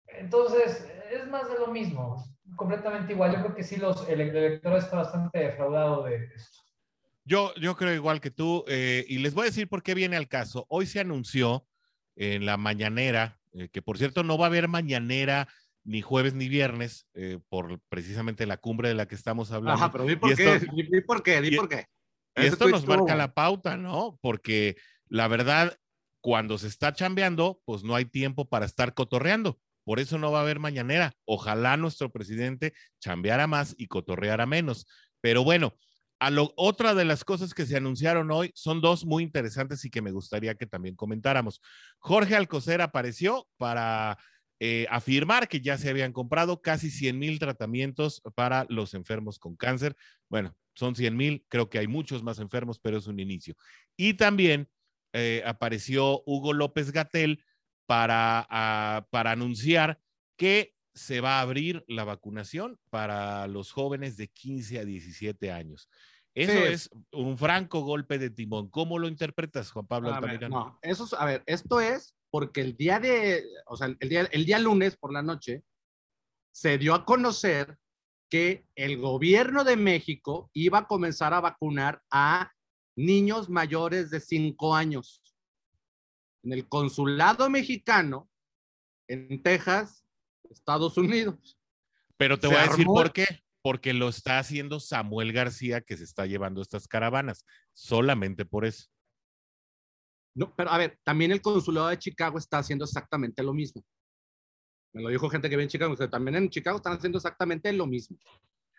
Entonces, 0.06 0.90
es 1.10 1.26
más 1.28 1.50
de 1.50 1.58
lo 1.58 1.66
mismo, 1.66 2.24
completamente 2.56 3.12
igual. 3.12 3.32
Yo 3.32 3.42
creo 3.42 3.54
que 3.54 3.62
sí, 3.62 3.76
los, 3.76 4.08
el 4.08 4.20
electorado 4.20 4.78
está 4.80 4.96
bastante 4.96 5.38
defraudado 5.38 6.04
de 6.04 6.24
esto. 6.34 6.61
Yo, 7.24 7.54
yo 7.54 7.76
creo 7.76 7.94
igual 7.94 8.20
que 8.20 8.30
tú, 8.30 8.64
eh, 8.66 9.04
y 9.08 9.18
les 9.18 9.34
voy 9.34 9.42
a 9.42 9.50
decir 9.50 9.68
por 9.68 9.82
qué 9.82 9.94
viene 9.94 10.16
al 10.16 10.28
caso. 10.28 10.66
Hoy 10.68 10.86
se 10.86 11.00
anunció 11.00 11.66
en 12.16 12.46
la 12.46 12.56
mañanera, 12.56 13.40
eh, 13.52 13.68
que 13.68 13.82
por 13.82 13.98
cierto 13.98 14.24
no 14.24 14.38
va 14.38 14.46
a 14.46 14.48
haber 14.48 14.68
mañanera 14.68 15.48
ni 15.84 16.00
jueves 16.00 16.34
ni 16.34 16.48
viernes, 16.48 17.06
eh, 17.14 17.38
por 17.48 17.80
precisamente 17.88 18.46
la 18.46 18.56
cumbre 18.56 18.88
de 18.88 18.94
la 18.94 19.06
que 19.06 19.14
estamos 19.14 19.50
hablando. 19.52 19.80
Ajá, 19.80 19.92
pero 19.92 20.04
di 20.04 20.16
por 20.16 20.34
qué, 20.34 20.60
di, 20.72 21.00
por 21.00 21.22
qué, 21.22 21.40
di 21.40 21.56
por 21.56 21.68
qué. 21.68 21.86
Y 22.36 22.46
esto 22.46 22.68
nos 22.68 22.86
marca 22.86 23.14
la 23.14 23.34
pauta, 23.34 23.76
¿no? 23.76 24.18
Porque 24.20 24.76
la 25.08 25.28
verdad, 25.28 25.78
cuando 26.20 26.58
se 26.58 26.68
está 26.68 26.92
chambeando, 26.92 27.60
pues 27.64 27.84
no 27.84 27.94
hay 27.94 28.04
tiempo 28.04 28.48
para 28.48 28.64
estar 28.66 28.94
cotorreando. 28.94 29.58
Por 29.84 29.98
eso 29.98 30.18
no 30.18 30.30
va 30.30 30.38
a 30.38 30.42
haber 30.42 30.60
mañanera. 30.60 31.14
Ojalá 31.24 31.76
nuestro 31.76 32.10
presidente 32.10 32.72
chambeara 33.00 33.46
más 33.46 33.74
y 33.76 33.88
cotorreara 33.88 34.46
menos. 34.46 34.86
Pero 35.20 35.42
bueno, 35.42 35.76
otra 36.56 36.94
de 36.94 37.04
las 37.04 37.24
cosas 37.24 37.54
que 37.54 37.66
se 37.66 37.76
anunciaron 37.76 38.30
hoy 38.30 38.50
son 38.54 38.80
dos 38.80 39.04
muy 39.04 39.22
interesantes 39.22 39.84
y 39.84 39.90
que 39.90 40.02
me 40.02 40.12
gustaría 40.12 40.54
que 40.54 40.66
también 40.66 40.94
comentáramos. 40.94 41.60
Jorge 41.98 42.36
Alcocer 42.36 42.80
apareció 42.80 43.48
para 43.56 44.18
eh, 44.60 44.86
afirmar 44.90 45.48
que 45.48 45.60
ya 45.60 45.76
se 45.76 45.90
habían 45.90 46.12
comprado 46.12 46.62
casi 46.62 46.90
100 46.90 47.18
mil 47.18 47.38
tratamientos 47.38 48.22
para 48.34 48.66
los 48.68 48.94
enfermos 48.94 49.38
con 49.38 49.56
cáncer. 49.56 49.96
Bueno, 50.28 50.56
son 50.74 50.94
100 50.94 51.16
mil, 51.16 51.44
creo 51.48 51.68
que 51.68 51.78
hay 51.78 51.88
muchos 51.88 52.22
más 52.22 52.38
enfermos, 52.38 52.78
pero 52.78 52.98
es 52.98 53.06
un 53.06 53.18
inicio. 53.18 53.56
Y 53.96 54.14
también 54.14 54.68
eh, 55.12 55.42
apareció 55.44 56.22
Hugo 56.26 56.52
López 56.52 56.92
Gatel 56.92 57.44
para, 57.86 59.06
para 59.10 59.32
anunciar 59.32 59.98
que 60.36 60.74
se 60.94 61.20
va 61.20 61.38
a 61.38 61.40
abrir 61.40 61.84
la 61.88 62.04
vacunación 62.04 62.78
para 62.90 63.46
los 63.46 63.72
jóvenes 63.72 64.16
de 64.16 64.28
15 64.28 64.78
a 64.78 64.84
17 64.84 65.50
años. 65.50 65.88
Eso 66.34 66.52
es 66.52 66.90
un 67.12 67.36
franco 67.36 67.82
golpe 67.82 68.18
de 68.18 68.30
timón. 68.30 68.70
¿Cómo 68.70 68.98
lo 68.98 69.08
interpretas, 69.08 69.70
Juan 69.70 69.86
Pablo 69.86 70.14
Altamirano? 70.14 70.48
No, 70.48 70.78
eso 70.82 71.04
es, 71.04 71.12
a 71.12 71.24
ver, 71.26 71.42
esto 71.46 71.80
es 71.80 72.16
porque 72.30 72.62
el 72.62 72.76
día 72.76 72.98
de, 72.98 73.44
o 73.66 73.76
sea, 73.76 73.94
el 74.00 74.08
día, 74.08 74.22
el 74.32 74.46
día 74.46 74.58
lunes 74.58 74.96
por 74.96 75.12
la 75.12 75.22
noche, 75.22 75.62
se 76.50 76.78
dio 76.78 76.94
a 76.94 77.04
conocer 77.04 77.78
que 78.30 78.66
el 78.74 78.96
gobierno 78.96 79.62
de 79.62 79.76
México 79.76 80.50
iba 80.54 80.78
a 80.78 80.86
comenzar 80.86 81.34
a 81.34 81.40
vacunar 81.40 82.02
a 82.10 82.50
niños 82.96 83.50
mayores 83.50 84.10
de 84.10 84.20
5 84.20 84.74
años. 84.74 85.22
En 86.42 86.54
el 86.54 86.66
consulado 86.66 87.50
mexicano 87.50 88.30
en 89.06 89.42
Texas, 89.42 90.06
Estados 90.50 90.96
Unidos. 90.96 91.58
Pero 92.16 92.38
te 92.38 92.46
voy 92.46 92.56
a 92.56 92.68
decir 92.68 92.86
por 92.86 93.12
qué. 93.12 93.41
Porque 93.62 93.92
lo 93.92 94.08
está 94.08 94.38
haciendo 94.38 94.80
Samuel 94.80 95.32
García, 95.32 95.80
que 95.80 95.96
se 95.96 96.04
está 96.04 96.26
llevando 96.26 96.60
estas 96.60 96.88
caravanas. 96.88 97.44
Solamente 97.72 98.44
por 98.44 98.64
eso. 98.64 98.88
No, 100.34 100.54
pero 100.56 100.70
a 100.70 100.78
ver, 100.78 100.98
también 101.04 101.30
el 101.30 101.42
consulado 101.42 101.88
de 101.88 101.98
Chicago 101.98 102.38
está 102.38 102.58
haciendo 102.58 102.84
exactamente 102.84 103.42
lo 103.42 103.52
mismo. 103.52 103.84
Me 104.94 105.02
lo 105.02 105.08
dijo 105.08 105.30
gente 105.30 105.48
que 105.48 105.56
vive 105.56 105.64
en 105.64 105.68
Chicago, 105.68 105.96
que 105.96 106.08
también 106.08 106.36
en 106.36 106.50
Chicago 106.50 106.76
están 106.76 106.94
haciendo 106.94 107.18
exactamente 107.18 107.72
lo 107.72 107.86
mismo. 107.86 108.18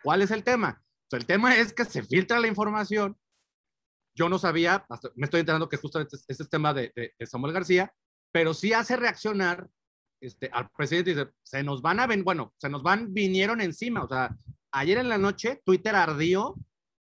¿Cuál 0.04 0.22
es 0.22 0.32
el 0.32 0.44
tema? 0.44 0.84
el 1.12 1.26
tema 1.26 1.56
es 1.56 1.74
que 1.74 1.86
se 1.86 2.04
filtra 2.04 2.40
la 2.40 2.48
información. 2.48 3.18
Yo 4.16 4.30
no 4.30 4.38
sabía, 4.38 4.86
me 5.16 5.26
estoy 5.26 5.42
enterando 5.42 5.70
que 5.70 5.78
justamente 5.78 6.16
este 6.16 6.34
es 6.34 6.40
el 6.40 6.50
tema 6.50 6.74
de, 6.74 7.14
Samuel 7.26 7.54
García, 7.54 7.94
pero 8.32 8.54
sí 8.54 8.74
hace 8.74 8.96
reaccionar 8.96 9.70
este, 10.24 10.50
al 10.54 10.70
presidente 10.70 11.12
y 11.12 11.16
dice, 11.16 11.30
se 11.44 11.64
nos 11.64 11.82
van 11.82 12.00
a 12.00 12.08
bueno, 12.24 12.54
se 12.58 12.70
nos 12.70 12.82
van, 12.82 13.14
vinieron 13.14 13.60
encima. 13.60 14.04
O 14.04 14.08
sea, 14.08 14.36
ayer 14.72 14.98
en 14.98 15.10
la 15.10 15.18
noche 15.18 15.62
Twitter 15.66 15.96
ardió 15.96 16.56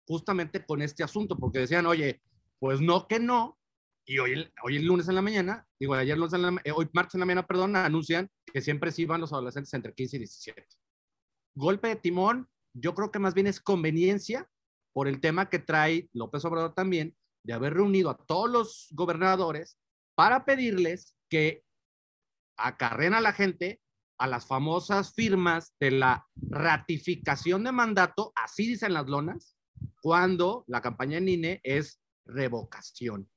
justamente 0.07 0.65
con 0.65 0.83
este 0.83 1.03
asunto, 1.03 1.37
porque 1.37 1.61
decían, 1.61 1.87
oye, 1.87 2.21
pues 2.59 2.81
no 2.81 3.09
que 3.09 3.19
no, 3.19 3.59
y 4.05 4.19
hoy, 4.19 4.49
hoy 4.63 4.77
el 4.77 4.85
lunes 4.85 5.09
en 5.09 5.17
la 5.17 5.23
mañana, 5.23 5.67
digo, 5.81 5.95
ayer 5.95 6.17
lunes 6.17 6.35
en 6.35 6.43
la, 6.43 6.61
eh, 6.63 6.73
hoy 6.73 6.89
martes 6.93 7.15
en 7.15 7.21
la 7.21 7.27
mañana, 7.27 7.47
perdón, 7.47 7.75
anuncian 7.75 8.31
que 8.45 8.61
siempre 8.61 8.93
sí 8.93 9.05
van 9.05 9.21
los 9.21 9.33
adolescentes 9.33 9.73
entre 9.75 9.95
15 9.95 10.17
y 10.17 10.19
17. 10.21 10.67
Golpe 11.55 11.89
de 11.89 11.97
timón, 11.97 12.49
yo 12.75 12.95
creo 12.95 13.11
que 13.11 13.19
más 13.19 13.35
bien 13.35 13.47
es 13.47 13.61
conveniencia 13.61 14.49
por 14.93 15.09
el 15.09 15.21
tema 15.21 15.49
que 15.49 15.59
trae 15.59 16.09
López 16.13 16.45
Obrador 16.45 16.75
también 16.75 17.17
de 17.43 17.55
haber 17.55 17.75
reunido 17.75 18.11
a 18.11 18.17
todos 18.17 18.51
los 18.51 18.89
gobernadores 18.93 19.79
para 20.15 20.45
pedirles 20.45 21.17
que 21.29 21.66
acarren 22.57 23.15
a 23.15 23.21
la 23.21 23.33
gente 23.33 23.81
a 24.19 24.27
las 24.27 24.47
famosas 24.47 25.15
firmas 25.15 25.75
de 25.79 25.91
la 25.91 26.27
ratificación 26.37 27.65
de 27.65 27.73
mandato, 27.73 28.33
así 28.35 28.67
dicen 28.67 28.95
las 28.95 29.07
lonas, 29.07 29.57
cuando 30.01 30.65
la 30.69 30.81
campaña 30.81 31.19
en 31.19 31.29
INE 31.29 31.61
es 31.63 32.01
revocación. 32.25 33.29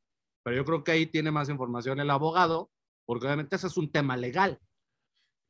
Pero 0.43 0.55
yo 0.55 0.65
creo 0.65 0.83
que 0.83 0.91
ahí 0.91 1.05
tiene 1.05 1.31
más 1.31 1.49
información 1.49 1.99
el 1.99 2.09
abogado, 2.09 2.71
porque 3.05 3.25
obviamente 3.25 3.55
ese 3.55 3.67
es 3.67 3.77
un 3.77 3.91
tema 3.91 4.15
legal. 4.15 4.59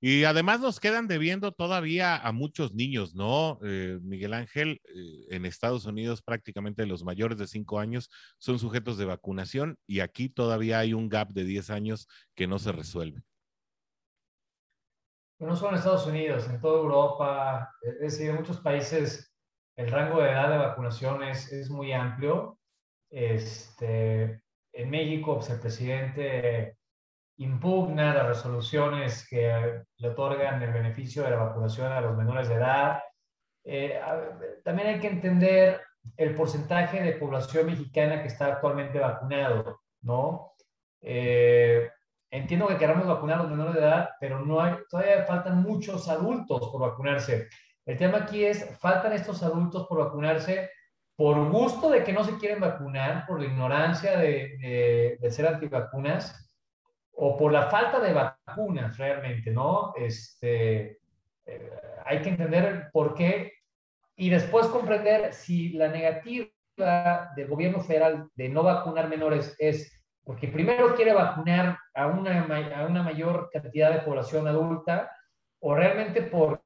Y 0.01 0.23
además 0.23 0.61
nos 0.61 0.79
quedan 0.79 1.07
debiendo 1.07 1.51
todavía 1.51 2.15
a 2.15 2.31
muchos 2.31 2.73
niños, 2.73 3.15
¿no? 3.15 3.59
Eh, 3.63 3.99
Miguel 4.01 4.33
Ángel, 4.33 4.81
eh, 4.85 5.25
en 5.29 5.45
Estados 5.45 5.85
Unidos 5.85 6.21
prácticamente 6.21 6.85
los 6.85 7.03
mayores 7.03 7.37
de 7.37 7.47
5 7.47 7.79
años 7.79 8.09
son 8.37 8.59
sujetos 8.59 8.97
de 8.97 9.03
vacunación 9.03 9.77
y 9.85 9.99
aquí 9.99 10.29
todavía 10.29 10.79
hay 10.79 10.93
un 10.93 11.09
gap 11.09 11.33
de 11.33 11.43
10 11.43 11.69
años 11.69 12.07
que 12.33 12.47
no 12.47 12.59
se 12.59 12.71
resuelve. 12.71 13.23
No 15.39 15.55
solo 15.55 15.71
en 15.71 15.77
Estados 15.77 16.05
Unidos, 16.05 16.49
en 16.49 16.59
toda 16.59 16.81
Europa, 16.81 17.71
es 17.81 17.99
decir, 17.99 18.29
en 18.29 18.35
muchos 18.35 18.59
países 18.59 19.33
el 19.77 19.89
rango 19.89 20.21
de 20.21 20.31
edad 20.31 20.49
de 20.49 20.57
vacunación 20.57 21.23
es, 21.23 21.51
es 21.53 21.69
muy 21.69 21.93
amplio. 21.93 22.59
Este, 23.09 24.41
en 24.73 24.89
México, 24.89 25.35
pues, 25.35 25.49
el 25.49 25.59
presidente 25.59 26.77
impugna 27.37 28.13
las 28.13 28.27
resoluciones 28.27 29.25
que 29.29 29.81
le 29.95 30.09
otorgan 30.09 30.61
el 30.61 30.73
beneficio 30.73 31.23
de 31.23 31.31
la 31.31 31.37
vacunación 31.37 31.91
a 31.91 32.01
los 32.01 32.17
menores 32.17 32.49
de 32.49 32.55
edad. 32.55 32.99
Eh, 33.63 33.99
también 34.65 34.89
hay 34.89 34.99
que 34.99 35.07
entender 35.07 35.81
el 36.17 36.35
porcentaje 36.35 37.01
de 37.01 37.13
población 37.13 37.67
mexicana 37.67 38.21
que 38.21 38.27
está 38.27 38.47
actualmente 38.47 38.99
vacunado, 38.99 39.79
¿no? 40.01 40.53
Eh, 41.01 41.89
entiendo 42.31 42.67
que 42.67 42.77
queramos 42.77 43.07
vacunar 43.07 43.39
a 43.39 43.43
los 43.43 43.51
menores 43.51 43.73
de 43.73 43.81
edad, 43.81 44.09
pero 44.19 44.45
no 44.45 44.61
hay, 44.61 44.75
todavía 44.89 45.23
faltan 45.23 45.61
muchos 45.61 46.07
adultos 46.07 46.69
por 46.71 46.81
vacunarse. 46.81 47.47
El 47.85 47.97
tema 47.97 48.19
aquí 48.19 48.45
es, 48.45 48.77
faltan 48.79 49.13
estos 49.13 49.41
adultos 49.43 49.87
por 49.87 49.99
vacunarse 49.99 50.69
por 51.19 51.51
gusto 51.51 51.89
de 51.89 52.03
que 52.05 52.13
no 52.13 52.23
se 52.23 52.37
quieren 52.37 52.61
vacunar, 52.61 53.25
por 53.27 53.41
la 53.41 53.47
ignorancia 53.47 54.17
de, 54.17 55.17
de, 55.19 55.31
ser 55.31 55.47
antivacunas 55.47 56.55
o 57.11 57.35
por 57.35 57.51
la 57.51 57.63
falta 57.63 57.99
de 57.99 58.13
vacunas 58.13 58.97
realmente, 58.97 59.51
¿no? 59.51 59.93
Este, 59.97 60.99
eh, 61.45 61.81
hay 62.05 62.21
que 62.21 62.29
entender 62.29 62.89
por 62.93 63.15
qué 63.15 63.51
y 64.15 64.29
después 64.29 64.67
comprender 64.67 65.33
si 65.33 65.73
la 65.73 65.89
negativa 65.89 66.47
del 67.35 67.47
gobierno 67.49 67.81
federal 67.81 68.29
de 68.35 68.47
no 68.47 68.63
vacunar 68.63 69.09
menores 69.09 69.57
es 69.59 69.98
porque 70.29 70.47
primero 70.47 70.93
quiere 70.93 71.11
vacunar 71.11 71.79
a 71.95 72.05
una, 72.05 72.45
a 72.75 72.85
una 72.85 73.01
mayor 73.01 73.49
cantidad 73.51 73.91
de 73.91 74.01
población 74.01 74.47
adulta 74.47 75.11
o 75.59 75.73
realmente 75.73 76.21
por 76.21 76.61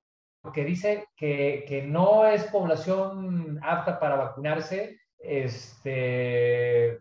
que 0.54 0.66
dice 0.66 1.08
que, 1.16 1.64
que, 1.66 1.82
no 1.82 2.26
es 2.26 2.44
población 2.44 3.58
apta 3.64 4.02
para 4.02 4.18
vacunarse, 4.18 5.00
este, 5.18 7.00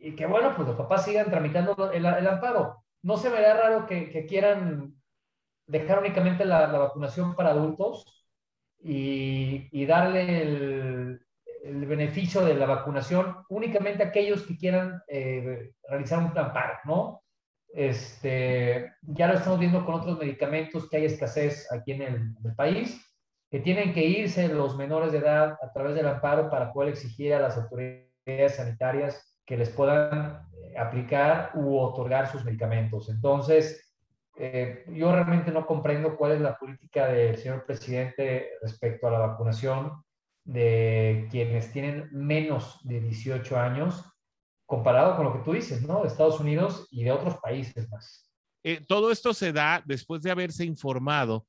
y 0.00 0.14
que 0.14 0.26
bueno, 0.26 0.54
pues 0.54 0.68
los 0.68 0.76
papás 0.76 1.06
sigan 1.06 1.28
tramitando 1.28 1.90
el, 1.90 2.06
el 2.06 2.28
amparo. 2.28 2.84
No 3.02 3.16
se 3.16 3.28
verá 3.28 3.54
raro 3.54 3.86
que, 3.86 4.10
que 4.10 4.26
quieran 4.26 4.94
dejar 5.66 5.98
únicamente 5.98 6.44
la, 6.44 6.68
la, 6.68 6.78
vacunación 6.78 7.34
para 7.34 7.50
adultos 7.50 8.28
y, 8.78 9.66
y 9.72 9.86
darle 9.86 10.42
el, 10.42 11.26
el, 11.64 11.86
beneficio 11.86 12.44
de 12.44 12.54
la 12.54 12.66
vacunación 12.66 13.36
únicamente 13.48 14.02
aquellos 14.02 14.42
que 14.42 14.56
quieran 14.56 15.02
eh, 15.08 15.72
realizar 15.88 16.18
un 16.18 16.36
amparo, 16.36 16.78
¿no? 16.84 17.22
Este, 17.72 18.92
ya 19.00 19.28
lo 19.28 19.34
estamos 19.34 19.58
viendo 19.58 19.84
con 19.86 19.94
otros 19.94 20.18
medicamentos 20.18 20.88
que 20.88 20.98
hay 20.98 21.04
escasez 21.06 21.66
aquí 21.72 21.92
en 21.92 22.02
el, 22.02 22.54
país, 22.54 23.00
que 23.50 23.60
tienen 23.60 23.94
que 23.94 24.04
irse 24.04 24.48
los 24.48 24.76
menores 24.76 25.12
de 25.12 25.18
edad 25.18 25.56
a 25.62 25.72
través 25.72 25.94
del 25.94 26.06
amparo 26.06 26.50
para 26.50 26.72
poder 26.72 26.90
exigir 26.90 27.32
a 27.32 27.40
las 27.40 27.56
autoridades 27.56 28.56
sanitarias 28.56 29.38
que 29.46 29.56
les 29.56 29.70
puedan 29.70 30.46
eh, 30.52 30.78
aplicar 30.78 31.52
u 31.54 31.78
otorgar 31.78 32.30
sus 32.30 32.44
medicamentos. 32.44 33.08
Entonces, 33.08 33.92
eh, 34.36 34.84
yo 34.88 35.12
realmente 35.12 35.50
no 35.50 35.66
comprendo 35.66 36.16
cuál 36.16 36.32
es 36.32 36.40
la 36.40 36.56
política 36.56 37.06
del 37.08 37.36
señor 37.36 37.64
presidente 37.64 38.50
respecto 38.62 39.06
a 39.06 39.12
la 39.12 39.18
vacunación 39.18 40.02
de 40.44 41.28
quienes 41.30 41.72
tienen 41.72 42.08
menos 42.12 42.80
de 42.84 43.00
18 43.00 43.56
años 43.58 44.04
comparado 44.66 45.16
con 45.16 45.26
lo 45.26 45.32
que 45.32 45.44
tú 45.44 45.52
dices, 45.52 45.82
¿no? 45.82 46.02
De 46.02 46.08
Estados 46.08 46.40
Unidos 46.40 46.88
y 46.90 47.04
de 47.04 47.12
otros 47.12 47.36
países 47.42 47.88
más. 47.90 48.30
Eh, 48.64 48.80
todo 48.86 49.10
esto 49.10 49.34
se 49.34 49.52
da 49.52 49.82
después 49.84 50.22
de 50.22 50.30
haberse 50.30 50.64
informado 50.64 51.46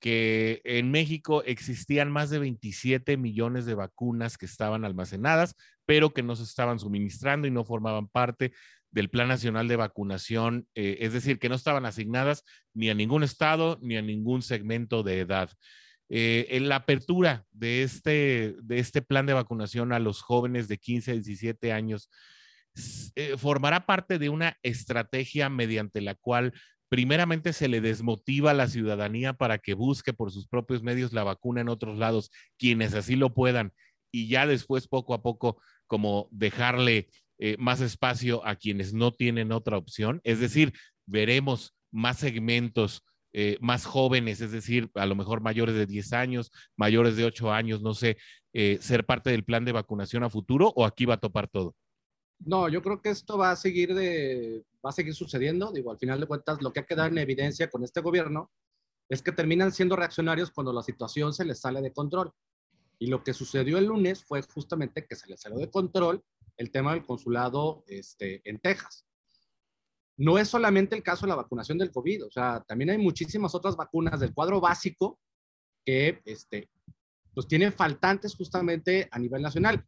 que 0.00 0.60
en 0.64 0.90
México 0.90 1.42
existían 1.44 2.10
más 2.10 2.30
de 2.30 2.38
27 2.38 3.16
millones 3.16 3.66
de 3.66 3.74
vacunas 3.74 4.36
que 4.36 4.46
estaban 4.46 4.84
almacenadas, 4.84 5.56
pero 5.86 6.12
que 6.12 6.22
no 6.22 6.36
se 6.36 6.42
estaban 6.44 6.78
suministrando 6.78 7.48
y 7.48 7.50
no 7.50 7.64
formaban 7.64 8.08
parte 8.08 8.52
del 8.90 9.10
Plan 9.10 9.28
Nacional 9.28 9.66
de 9.66 9.76
Vacunación, 9.76 10.68
eh, 10.74 10.98
es 11.00 11.12
decir, 11.12 11.38
que 11.38 11.48
no 11.48 11.54
estaban 11.54 11.84
asignadas 11.84 12.44
ni 12.74 12.90
a 12.90 12.94
ningún 12.94 13.24
estado 13.24 13.78
ni 13.82 13.96
a 13.96 14.02
ningún 14.02 14.42
segmento 14.42 15.02
de 15.02 15.20
edad. 15.20 15.50
Eh, 16.10 16.46
en 16.50 16.68
la 16.68 16.76
apertura 16.76 17.46
de 17.50 17.82
este, 17.82 18.56
de 18.62 18.78
este 18.78 19.00
plan 19.00 19.26
de 19.26 19.32
vacunación 19.32 19.92
a 19.92 19.98
los 19.98 20.20
jóvenes 20.20 20.68
de 20.68 20.78
15 20.78 21.10
a 21.12 21.14
17 21.14 21.72
años, 21.72 22.10
eh, 23.14 23.36
formará 23.38 23.86
parte 23.86 24.18
de 24.18 24.28
una 24.28 24.58
estrategia 24.62 25.48
mediante 25.48 26.00
la 26.00 26.14
cual 26.14 26.52
primeramente 26.88 27.52
se 27.52 27.68
le 27.68 27.80
desmotiva 27.80 28.50
a 28.50 28.54
la 28.54 28.68
ciudadanía 28.68 29.32
para 29.32 29.58
que 29.58 29.74
busque 29.74 30.12
por 30.12 30.30
sus 30.30 30.46
propios 30.46 30.82
medios 30.82 31.12
la 31.12 31.24
vacuna 31.24 31.60
en 31.60 31.68
otros 31.68 31.98
lados, 31.98 32.30
quienes 32.58 32.94
así 32.94 33.16
lo 33.16 33.32
puedan, 33.32 33.72
y 34.12 34.28
ya 34.28 34.46
después 34.46 34.86
poco 34.86 35.14
a 35.14 35.22
poco 35.22 35.60
como 35.86 36.28
dejarle 36.30 37.08
eh, 37.38 37.56
más 37.58 37.80
espacio 37.80 38.46
a 38.46 38.56
quienes 38.56 38.92
no 38.92 39.12
tienen 39.12 39.52
otra 39.52 39.76
opción. 39.76 40.20
Es 40.22 40.38
decir, 40.38 40.72
veremos 41.06 41.74
más 41.90 42.18
segmentos 42.18 43.04
eh, 43.36 43.58
más 43.60 43.84
jóvenes, 43.84 44.40
es 44.40 44.52
decir, 44.52 44.88
a 44.94 45.06
lo 45.06 45.16
mejor 45.16 45.40
mayores 45.40 45.74
de 45.74 45.86
10 45.86 46.12
años, 46.12 46.52
mayores 46.76 47.16
de 47.16 47.24
8 47.24 47.50
años, 47.50 47.82
no 47.82 47.92
sé, 47.92 48.16
eh, 48.52 48.78
ser 48.80 49.04
parte 49.04 49.30
del 49.30 49.44
plan 49.44 49.64
de 49.64 49.72
vacunación 49.72 50.22
a 50.22 50.30
futuro 50.30 50.72
o 50.76 50.84
aquí 50.84 51.04
va 51.04 51.14
a 51.14 51.20
topar 51.20 51.48
todo? 51.48 51.74
No, 52.38 52.68
yo 52.68 52.80
creo 52.80 53.02
que 53.02 53.10
esto 53.10 53.36
va 53.36 53.50
a 53.50 53.56
seguir 53.56 53.92
de, 53.92 54.64
va 54.86 54.90
a 54.90 54.92
seguir 54.92 55.14
sucediendo. 55.14 55.72
Digo, 55.72 55.90
al 55.90 55.98
final 55.98 56.20
de 56.20 56.26
cuentas, 56.26 56.62
lo 56.62 56.72
que 56.72 56.78
ha 56.78 56.86
quedado 56.86 57.08
en 57.08 57.18
evidencia 57.18 57.68
con 57.68 57.82
este 57.82 58.00
gobierno 58.00 58.52
es 59.08 59.20
que 59.20 59.32
terminan 59.32 59.72
siendo 59.72 59.96
reaccionarios 59.96 60.52
cuando 60.52 60.72
la 60.72 60.84
situación 60.84 61.34
se 61.34 61.44
les 61.44 61.60
sale 61.60 61.82
de 61.82 61.92
control. 61.92 62.30
Y 63.00 63.08
lo 63.08 63.24
que 63.24 63.34
sucedió 63.34 63.78
el 63.78 63.86
lunes 63.86 64.24
fue 64.24 64.42
justamente 64.42 65.06
que 65.06 65.16
se 65.16 65.28
les 65.28 65.40
salió 65.40 65.58
de 65.58 65.70
control 65.72 66.22
el 66.56 66.70
tema 66.70 66.92
del 66.92 67.04
consulado 67.04 67.82
este, 67.88 68.48
en 68.48 68.60
Texas 68.60 69.04
no 70.16 70.38
es 70.38 70.48
solamente 70.48 70.94
el 70.96 71.02
caso 71.02 71.26
de 71.26 71.30
la 71.30 71.36
vacunación 71.36 71.78
del 71.78 71.90
COVID, 71.90 72.26
o 72.26 72.30
sea, 72.30 72.62
también 72.66 72.90
hay 72.90 72.98
muchísimas 72.98 73.54
otras 73.54 73.76
vacunas 73.76 74.20
del 74.20 74.32
cuadro 74.32 74.60
básico 74.60 75.18
que 75.84 76.20
este, 76.24 76.68
pues 77.34 77.46
tienen 77.46 77.72
faltantes 77.72 78.34
justamente 78.36 79.08
a 79.10 79.18
nivel 79.18 79.42
nacional. 79.42 79.84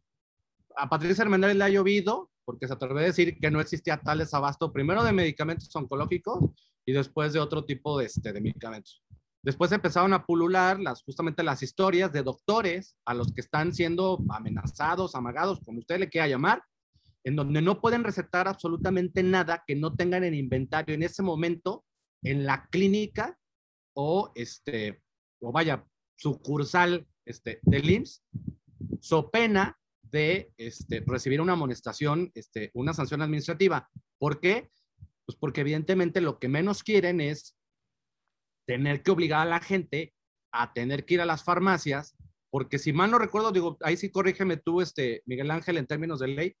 A 0.75 0.89
Patricia 0.89 1.23
Hernández 1.23 1.55
le 1.55 1.63
ha 1.63 1.69
llovido 1.69 2.29
porque 2.45 2.67
se 2.67 2.73
atreve 2.73 3.01
a 3.01 3.05
decir 3.07 3.37
que 3.39 3.51
no 3.51 3.59
existía 3.59 3.97
tal 3.97 4.19
desabasto, 4.19 4.71
primero 4.71 5.03
de 5.03 5.11
medicamentos 5.11 5.75
oncológicos 5.75 6.45
y 6.85 6.93
después 6.93 7.33
de 7.33 7.39
otro 7.39 7.65
tipo 7.65 7.97
de, 7.97 8.05
este, 8.05 8.31
de 8.31 8.39
medicamentos. 8.39 9.03
Después 9.43 9.71
empezaron 9.71 10.13
a 10.13 10.25
pulular 10.25 10.79
las, 10.79 11.03
justamente 11.03 11.43
las 11.43 11.61
historias 11.61 12.11
de 12.11 12.23
doctores 12.23 12.95
a 13.05 13.13
los 13.13 13.33
que 13.33 13.41
están 13.41 13.73
siendo 13.73 14.19
amenazados, 14.29 15.15
amagados, 15.15 15.59
como 15.63 15.79
usted 15.79 15.99
le 15.99 16.09
quiera 16.09 16.27
llamar, 16.27 16.63
en 17.27 17.35
donde 17.35 17.61
no 17.61 17.81
pueden 17.81 18.05
recetar 18.05 18.47
absolutamente 18.47 19.21
nada 19.21 19.65
que 19.67 19.75
no 19.75 19.93
tengan 19.93 20.23
en 20.23 20.33
inventario 20.33 20.95
en 20.95 21.03
ese 21.03 21.21
momento 21.21 21.83
en 22.23 22.45
la 22.45 22.67
clínica 22.71 23.37
o 23.93 24.31
este 24.33 25.03
o 25.41 25.51
vaya 25.51 25.85
sucursal 26.15 27.05
este 27.25 27.59
del 27.63 27.89
IMSS 27.89 28.23
so 29.01 29.29
pena 29.29 29.77
de 30.03 30.53
este, 30.55 31.03
recibir 31.05 31.41
una 31.41 31.51
amonestación, 31.51 32.31
este, 32.33 32.71
una 32.73 32.93
sanción 32.93 33.21
administrativa. 33.21 33.89
¿Por 34.17 34.39
qué? 34.39 34.69
Pues 35.25 35.37
porque 35.37 35.59
evidentemente 35.59 36.21
lo 36.21 36.39
que 36.39 36.47
menos 36.47 36.81
quieren 36.81 37.19
es 37.19 37.57
tener 38.65 39.03
que 39.03 39.11
obligar 39.11 39.41
a 39.41 39.49
la 39.49 39.59
gente 39.59 40.13
a 40.53 40.71
tener 40.71 41.03
que 41.03 41.15
ir 41.15 41.21
a 41.21 41.25
las 41.25 41.43
farmacias, 41.43 42.15
porque 42.49 42.79
si 42.79 42.93
mal 42.93 43.11
no 43.11 43.19
recuerdo, 43.19 43.51
digo, 43.51 43.77
ahí 43.81 43.97
sí 43.97 44.09
corrígeme 44.09 44.55
tú, 44.55 44.79
este, 44.79 45.23
Miguel 45.25 45.51
Ángel, 45.51 45.75
en 45.75 45.87
términos 45.87 46.19
de 46.19 46.29
ley, 46.29 46.55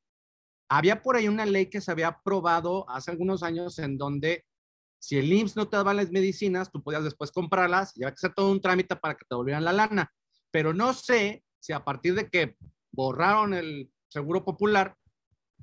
había 0.69 1.01
por 1.01 1.15
ahí 1.15 1.27
una 1.27 1.45
ley 1.45 1.67
que 1.67 1.81
se 1.81 1.91
había 1.91 2.09
aprobado 2.09 2.89
hace 2.89 3.11
algunos 3.11 3.43
años 3.43 3.79
en 3.79 3.97
donde 3.97 4.45
si 4.99 5.17
el 5.17 5.31
IMSS 5.31 5.55
no 5.55 5.69
te 5.69 5.77
daba 5.77 5.93
las 5.93 6.11
medicinas, 6.11 6.71
tú 6.71 6.81
podías 6.81 7.03
después 7.03 7.31
comprarlas 7.31 7.95
y 7.95 8.03
había 8.03 8.11
que 8.11 8.19
hacer 8.19 8.33
todo 8.33 8.51
un 8.51 8.61
trámite 8.61 8.95
para 8.95 9.15
que 9.15 9.25
te 9.27 9.35
volvieran 9.35 9.63
la 9.63 9.73
lana. 9.73 10.11
Pero 10.51 10.73
no 10.73 10.93
sé 10.93 11.43
si 11.59 11.73
a 11.73 11.83
partir 11.83 12.15
de 12.15 12.29
que 12.29 12.55
borraron 12.91 13.53
el 13.53 13.91
seguro 14.07 14.43
popular, 14.43 14.95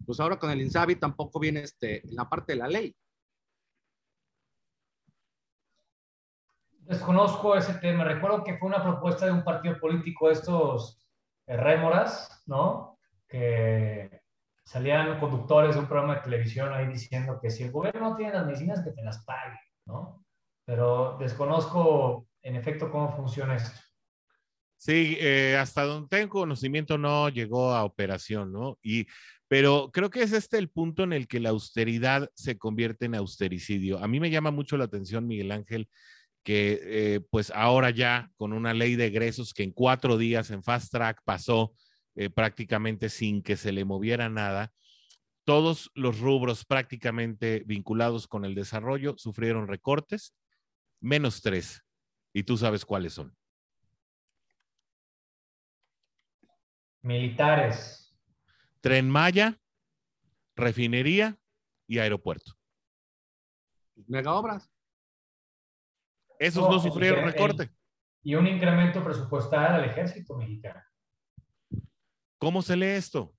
pues 0.06 0.20
ahora 0.20 0.38
con 0.38 0.50
el 0.50 0.60
INSABI 0.60 0.96
tampoco 0.96 1.40
viene 1.40 1.60
este, 1.60 2.02
la 2.04 2.28
parte 2.28 2.52
de 2.52 2.58
la 2.58 2.68
ley. 2.68 2.96
Desconozco 6.78 7.56
ese 7.56 7.74
tema. 7.74 8.04
Recuerdo 8.04 8.44
que 8.44 8.58
fue 8.58 8.68
una 8.68 8.82
propuesta 8.82 9.26
de 9.26 9.32
un 9.32 9.42
partido 9.42 9.78
político, 9.80 10.30
estos 10.30 11.06
rémoras, 11.46 12.42
¿no? 12.46 12.98
Que 13.26 14.23
salían 14.64 15.18
conductores 15.20 15.74
de 15.74 15.80
un 15.80 15.86
programa 15.86 16.16
de 16.16 16.22
televisión 16.22 16.72
ahí 16.72 16.86
diciendo 16.86 17.38
que 17.40 17.50
si 17.50 17.64
el 17.64 17.70
gobierno 17.70 18.10
no 18.10 18.16
tiene 18.16 18.32
las 18.32 18.46
medicinas, 18.46 18.82
que 18.82 18.92
te 18.92 19.04
las 19.04 19.24
pague, 19.24 19.58
¿no? 19.86 20.24
Pero 20.64 21.16
desconozco 21.18 22.26
en 22.42 22.56
efecto 22.56 22.90
cómo 22.90 23.14
funciona 23.14 23.56
esto. 23.56 23.78
Sí, 24.76 25.16
eh, 25.20 25.56
hasta 25.58 25.84
donde 25.84 26.08
tengo 26.08 26.40
conocimiento 26.40 26.98
no 26.98 27.28
llegó 27.28 27.72
a 27.72 27.84
operación, 27.84 28.52
¿no? 28.52 28.78
Y, 28.82 29.06
pero 29.48 29.90
creo 29.92 30.10
que 30.10 30.22
es 30.22 30.32
este 30.32 30.58
el 30.58 30.68
punto 30.68 31.04
en 31.04 31.12
el 31.12 31.26
que 31.26 31.40
la 31.40 31.50
austeridad 31.50 32.30
se 32.34 32.58
convierte 32.58 33.06
en 33.06 33.14
austericidio. 33.14 34.02
A 34.02 34.08
mí 34.08 34.20
me 34.20 34.30
llama 34.30 34.50
mucho 34.50 34.76
la 34.76 34.84
atención, 34.84 35.26
Miguel 35.26 35.52
Ángel, 35.52 35.88
que 36.42 36.80
eh, 36.82 37.20
pues 37.30 37.50
ahora 37.54 37.90
ya 37.90 38.30
con 38.36 38.52
una 38.52 38.74
ley 38.74 38.96
de 38.96 39.06
egresos 39.06 39.54
que 39.54 39.62
en 39.62 39.72
cuatro 39.72 40.18
días 40.18 40.50
en 40.50 40.62
fast 40.62 40.92
track 40.92 41.20
pasó 41.24 41.72
eh, 42.16 42.30
prácticamente 42.30 43.08
sin 43.08 43.42
que 43.42 43.56
se 43.56 43.72
le 43.72 43.84
moviera 43.84 44.28
nada. 44.28 44.72
Todos 45.44 45.90
los 45.94 46.20
rubros 46.20 46.64
prácticamente 46.64 47.62
vinculados 47.66 48.26
con 48.26 48.44
el 48.44 48.54
desarrollo 48.54 49.14
sufrieron 49.18 49.68
recortes, 49.68 50.34
menos 51.00 51.42
tres. 51.42 51.84
Y 52.32 52.44
tú 52.44 52.56
sabes 52.56 52.84
cuáles 52.84 53.12
son. 53.12 53.36
Militares. 57.02 58.16
Tren 58.80 59.10
Maya, 59.10 59.58
refinería 60.56 61.38
y 61.86 61.98
aeropuerto. 61.98 62.52
Mega 64.06 64.34
obras. 64.34 64.70
Esos 66.38 66.68
no, 66.68 66.80
sufrieron 66.80 67.24
recorte. 67.24 67.70
y 68.22 68.34
un 68.34 68.46
incremento 68.46 69.04
presupuestal 69.04 69.76
al 69.76 69.84
ejército 69.84 70.36
mexicano. 70.36 70.82
¿Cómo 72.38 72.62
se 72.62 72.76
lee 72.76 72.86
esto? 72.86 73.34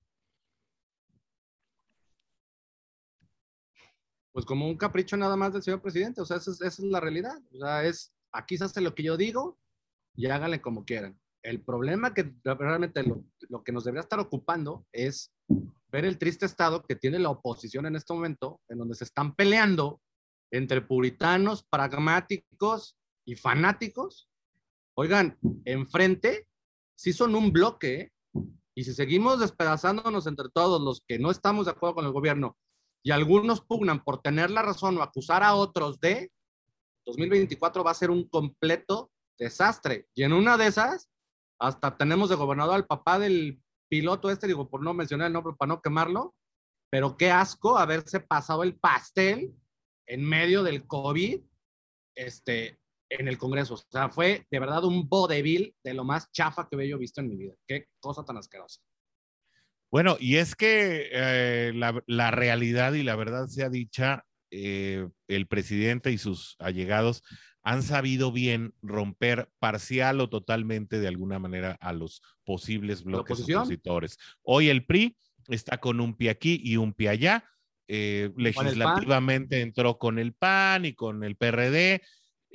Pues 4.32 4.44
como 4.44 4.68
un 4.68 4.76
capricho 4.76 5.16
nada 5.16 5.36
más 5.36 5.52
del 5.52 5.62
señor 5.62 5.80
presidente, 5.80 6.20
o 6.20 6.26
sea, 6.26 6.36
esa 6.36 6.50
es, 6.66 6.78
la 6.80 7.00
realidad. 7.00 7.38
O 7.54 7.58
sea, 7.58 7.84
es, 7.84 8.12
aquí 8.32 8.58
se 8.58 8.64
hace 8.64 8.80
lo 8.80 8.94
que 8.94 9.02
yo 9.02 9.16
digo 9.16 9.58
y 10.14 10.26
háganle 10.26 10.60
como 10.60 10.84
quieran. 10.84 11.18
El 11.42 11.62
problema 11.62 12.12
que 12.12 12.34
realmente 12.44 13.02
lo, 13.02 13.62
que 13.64 13.72
nos 13.72 13.84
debería 13.84 14.02
estar 14.02 14.18
ocupando 14.18 14.86
es 14.92 15.32
ver 15.88 16.04
el 16.04 16.18
triste 16.18 16.44
estado 16.44 16.82
que 16.82 16.96
tiene 16.96 17.18
la 17.18 17.30
oposición 17.30 17.86
en 17.86 17.96
este 17.96 18.12
momento, 18.12 18.60
en 18.68 18.78
donde 18.78 18.94
se 18.94 19.04
están 19.04 19.34
peleando 19.34 20.02
entre 20.50 20.82
puritanos, 20.82 21.62
pragmáticos 21.62 22.98
y 23.24 23.36
fanáticos. 23.36 24.28
Oigan, 24.94 25.38
enfrente 25.64 26.48
sí 26.96 27.12
son 27.12 27.34
un 27.34 27.52
bloque, 27.52 28.00
¿eh? 28.00 28.12
Y 28.76 28.84
si 28.84 28.92
seguimos 28.92 29.40
despedazándonos 29.40 30.26
entre 30.26 30.50
todos 30.50 30.80
los 30.82 31.00
que 31.08 31.18
no 31.18 31.30
estamos 31.30 31.64
de 31.64 31.72
acuerdo 31.72 31.94
con 31.94 32.04
el 32.04 32.12
gobierno 32.12 32.58
y 33.02 33.10
algunos 33.10 33.62
pugnan 33.62 34.04
por 34.04 34.20
tener 34.20 34.50
la 34.50 34.60
razón 34.60 34.98
o 34.98 35.02
acusar 35.02 35.42
a 35.42 35.54
otros 35.54 35.98
de, 35.98 36.30
2024 37.06 37.82
va 37.82 37.92
a 37.92 37.94
ser 37.94 38.10
un 38.10 38.28
completo 38.28 39.10
desastre. 39.38 40.08
Y 40.14 40.24
en 40.24 40.34
una 40.34 40.58
de 40.58 40.66
esas, 40.66 41.08
hasta 41.58 41.96
tenemos 41.96 42.28
de 42.28 42.34
gobernador 42.34 42.74
al 42.74 42.86
papá 42.86 43.18
del 43.18 43.62
piloto 43.88 44.28
este, 44.28 44.46
digo, 44.46 44.68
por 44.68 44.82
no 44.82 44.92
mencionar 44.92 45.28
el 45.28 45.32
nombre, 45.32 45.54
para 45.56 45.68
no 45.68 45.80
quemarlo, 45.80 46.34
pero 46.90 47.16
qué 47.16 47.30
asco 47.30 47.78
haberse 47.78 48.20
pasado 48.20 48.62
el 48.62 48.78
pastel 48.78 49.54
en 50.06 50.22
medio 50.22 50.62
del 50.62 50.86
COVID, 50.86 51.40
este, 52.14 52.78
en 53.08 53.28
el 53.28 53.38
Congreso. 53.38 53.74
O 53.74 53.76
sea, 53.76 54.08
fue 54.08 54.46
de 54.50 54.58
verdad 54.58 54.84
un 54.84 55.08
vodevil 55.08 55.74
de 55.82 55.94
lo 55.94 56.04
más 56.04 56.30
chafa 56.32 56.68
que 56.70 56.88
yo 56.88 56.98
visto 56.98 57.20
en 57.20 57.28
mi 57.28 57.36
vida. 57.36 57.54
Qué 57.66 57.86
cosa 58.00 58.24
tan 58.24 58.36
asquerosa. 58.36 58.80
Bueno, 59.90 60.16
y 60.18 60.36
es 60.36 60.54
que 60.54 61.08
eh, 61.12 61.72
la, 61.74 62.30
realidad 62.30 62.92
y 62.94 63.02
la 63.02 63.16
verdad 63.16 63.46
sea 63.46 63.70
dicha, 63.70 64.24
eh, 64.50 65.08
el 65.28 65.46
presidente 65.46 66.10
y 66.10 66.18
sus 66.18 66.56
allegados 66.58 67.22
han 67.62 67.82
sabido 67.82 68.30
bien 68.30 68.74
romper 68.82 69.48
parcial 69.58 70.20
o 70.20 70.28
totalmente 70.28 71.00
de 71.00 71.08
alguna 71.08 71.38
manera 71.38 71.72
a 71.80 71.92
los 71.92 72.22
posibles 72.44 73.04
bloques 73.04 73.40
opositores. 73.40 74.18
Hoy 74.42 74.68
el 74.68 74.86
PRI 74.86 75.16
está 75.48 75.78
con 75.78 76.00
un 76.00 76.16
pie 76.16 76.30
aquí 76.30 76.60
y 76.62 76.76
un 76.76 76.92
pie 76.92 77.08
allá. 77.08 77.44
Eh, 77.88 78.32
legislativamente 78.36 79.60
entró 79.60 79.98
con 79.98 80.18
el 80.18 80.32
PAN 80.32 80.84
y 80.84 80.94
con 80.94 81.24
el 81.24 81.36
PRD. 81.36 82.02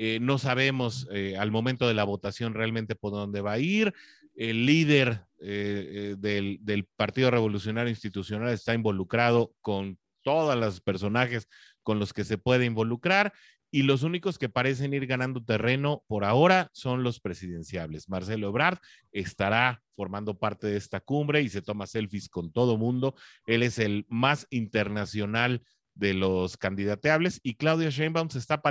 Eh, 0.04 0.18
no 0.20 0.40
sabemos 0.40 1.08
eh, 1.12 1.38
al 1.38 1.52
momento 1.52 1.88
de 1.88 1.94
la 1.94 2.04
votación 2.04 2.56
realmente 2.56 2.96
por 2.96 3.12
dónde 3.12 3.42
va 3.42 3.52
a 3.52 3.60
ir. 3.60 3.94
El 4.34 4.66
líder 4.66 5.26
del, 5.38 6.58
del, 6.62 6.86
Partido 6.96 7.30
Revolucionario 7.30 7.90
Institucional 7.92 8.50
está 8.50 8.74
involucrado 8.74 9.54
con 9.62 10.00
todos 10.24 10.58
los 10.58 10.82
personajes 10.82 11.48
con 11.84 12.00
los 12.00 12.14
que 12.14 12.24
se 12.24 12.40
puede 12.40 12.66
involucrar 12.66 13.34
y 13.72 13.84
los 13.84 14.04
únicos 14.04 14.38
que 14.38 14.50
parecen 14.50 14.94
ir 14.94 15.06
ganando 15.08 15.44
terreno 15.44 16.04
por 16.08 16.26
ahora 16.26 16.70
son 16.74 17.04
los 17.04 17.20
presidenciables. 17.22 18.10
Marcelo 18.10 18.50
Ebrard 18.50 18.80
estará 19.12 19.82
formando 19.96 20.38
parte 20.38 20.68
de 20.68 20.78
esta 20.78 21.00
cumbre 21.00 21.42
y 21.42 21.50
se 21.50 21.62
toma 21.62 21.88
selfies 21.88 22.28
con 22.28 22.52
todo 22.52 22.78
mundo. 22.78 23.16
Él 23.46 23.64
es 23.64 23.80
el 23.80 24.06
más 24.10 24.46
internacional 24.50 25.62
de 25.94 26.14
los 26.14 26.58
candidateables 26.58 27.40
y 27.44 27.56
Claudia 27.56 27.90
Sheinbaum 27.90 28.30
se 28.30 28.40
está 28.40 28.62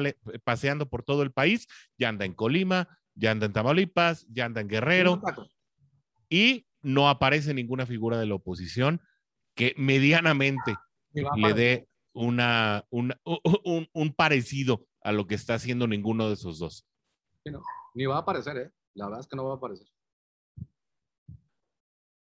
paseando 0.45 0.89
por 0.89 1.03
todo 1.03 1.23
el 1.23 1.33
país, 1.33 1.67
ya 1.99 2.09
anda 2.09 2.25
en 2.25 2.35
Colima, 2.35 2.89
ya 3.15 3.31
anda 3.31 3.47
en 3.47 3.53
Tamaulipas, 3.53 4.27
ya 4.29 4.47
anda 4.47 4.61
en 4.61 4.69
Guerrero 4.69 5.21
y 6.29 6.67
no 6.83 7.09
aparece 7.09 7.55
ninguna 7.55 7.87
figura 7.87 8.19
de 8.19 8.27
la 8.27 8.35
oposición 8.35 9.01
que 9.55 9.75
medianamente 9.77 10.75
le 11.13 11.55
dé 11.55 11.89
una, 12.13 12.85
un, 12.91 13.15
un, 13.93 14.15
parecido 14.15 14.87
a 15.03 15.13
lo 15.13 15.27
que 15.27 15.35
está 15.35 15.55
haciendo 15.55 15.87
ninguno 15.87 16.29
de 16.29 16.35
esos 16.35 16.59
dos. 16.59 16.87
Ni 17.95 18.07
va 18.07 18.17
a 18.17 18.21
aparecer, 18.21 18.57
¿eh? 18.57 18.71
La 18.95 19.07
verdad 19.07 19.21
es 19.21 19.27
que 19.27 19.37
no 19.37 19.45
va 19.45 19.55
a 19.55 19.57
aparecer. 19.57 19.87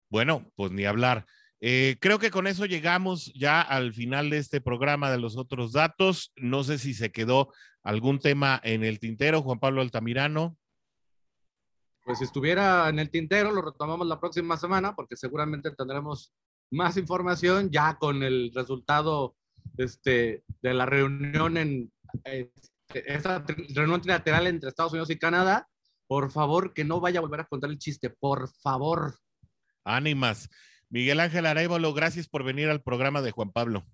Bueno, 0.08 0.50
pues 0.56 0.72
ni 0.72 0.84
hablar. 0.84 1.26
Eh, 1.64 1.96
creo 2.00 2.18
que 2.18 2.32
con 2.32 2.48
eso 2.48 2.66
llegamos 2.66 3.32
ya 3.34 3.60
al 3.60 3.94
final 3.94 4.30
de 4.30 4.38
este 4.38 4.60
programa 4.60 5.12
de 5.12 5.18
los 5.18 5.36
otros 5.36 5.70
datos. 5.70 6.32
No 6.34 6.64
sé 6.64 6.76
si 6.76 6.92
se 6.92 7.12
quedó 7.12 7.52
algún 7.84 8.18
tema 8.18 8.60
en 8.64 8.82
el 8.82 8.98
tintero, 8.98 9.42
Juan 9.42 9.60
Pablo 9.60 9.80
Altamirano. 9.80 10.56
Pues 12.04 12.18
si 12.18 12.24
estuviera 12.24 12.88
en 12.88 12.98
el 12.98 13.10
tintero, 13.10 13.52
lo 13.52 13.62
retomamos 13.62 14.08
la 14.08 14.18
próxima 14.18 14.56
semana 14.56 14.96
porque 14.96 15.16
seguramente 15.16 15.70
tendremos 15.70 16.34
más 16.72 16.96
información 16.96 17.70
ya 17.70 17.96
con 17.96 18.24
el 18.24 18.50
resultado 18.52 19.36
este, 19.76 20.42
de 20.62 20.74
la 20.74 20.84
reunión 20.84 21.56
en 21.58 21.92
este, 22.24 23.14
esta 23.14 23.44
reunión 23.72 24.00
trilateral 24.00 24.48
entre 24.48 24.68
Estados 24.68 24.94
Unidos 24.94 25.10
y 25.10 25.18
Canadá. 25.18 25.68
Por 26.08 26.32
favor, 26.32 26.74
que 26.74 26.82
no 26.82 26.98
vaya 26.98 27.20
a 27.20 27.22
volver 27.22 27.42
a 27.42 27.46
contar 27.46 27.70
el 27.70 27.78
chiste, 27.78 28.10
por 28.10 28.48
favor. 28.48 29.14
Ánimas. 29.84 30.50
Miguel 30.92 31.20
Ángel 31.20 31.46
Arévalo, 31.46 31.94
gracias 31.94 32.28
por 32.28 32.44
venir 32.44 32.68
al 32.68 32.82
programa 32.82 33.22
de 33.22 33.30
Juan 33.30 33.50
Pablo. 33.50 33.86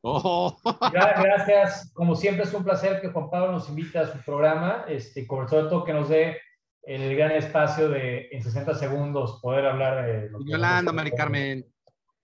Oh. 0.00 0.56
Gracias, 0.92 1.90
como 1.94 2.14
siempre 2.14 2.44
es 2.44 2.52
un 2.52 2.62
placer 2.62 3.00
que 3.00 3.08
Juan 3.08 3.30
Pablo 3.30 3.52
nos 3.52 3.68
invite 3.70 3.98
a 3.98 4.12
su 4.12 4.18
programa, 4.22 4.84
este, 4.86 5.26
sobre 5.26 5.46
todo 5.46 5.84
que 5.84 5.94
nos 5.94 6.10
dé 6.10 6.40
el 6.82 7.14
gran 7.16 7.30
espacio 7.30 7.88
de 7.88 8.28
en 8.30 8.42
60 8.42 8.74
segundos 8.74 9.38
poder 9.40 9.64
hablar 9.64 10.04
de 10.04 10.30
lo 10.30 10.44
Yolanda, 10.44 10.92
Mari 10.92 11.10
Carmen, 11.12 11.66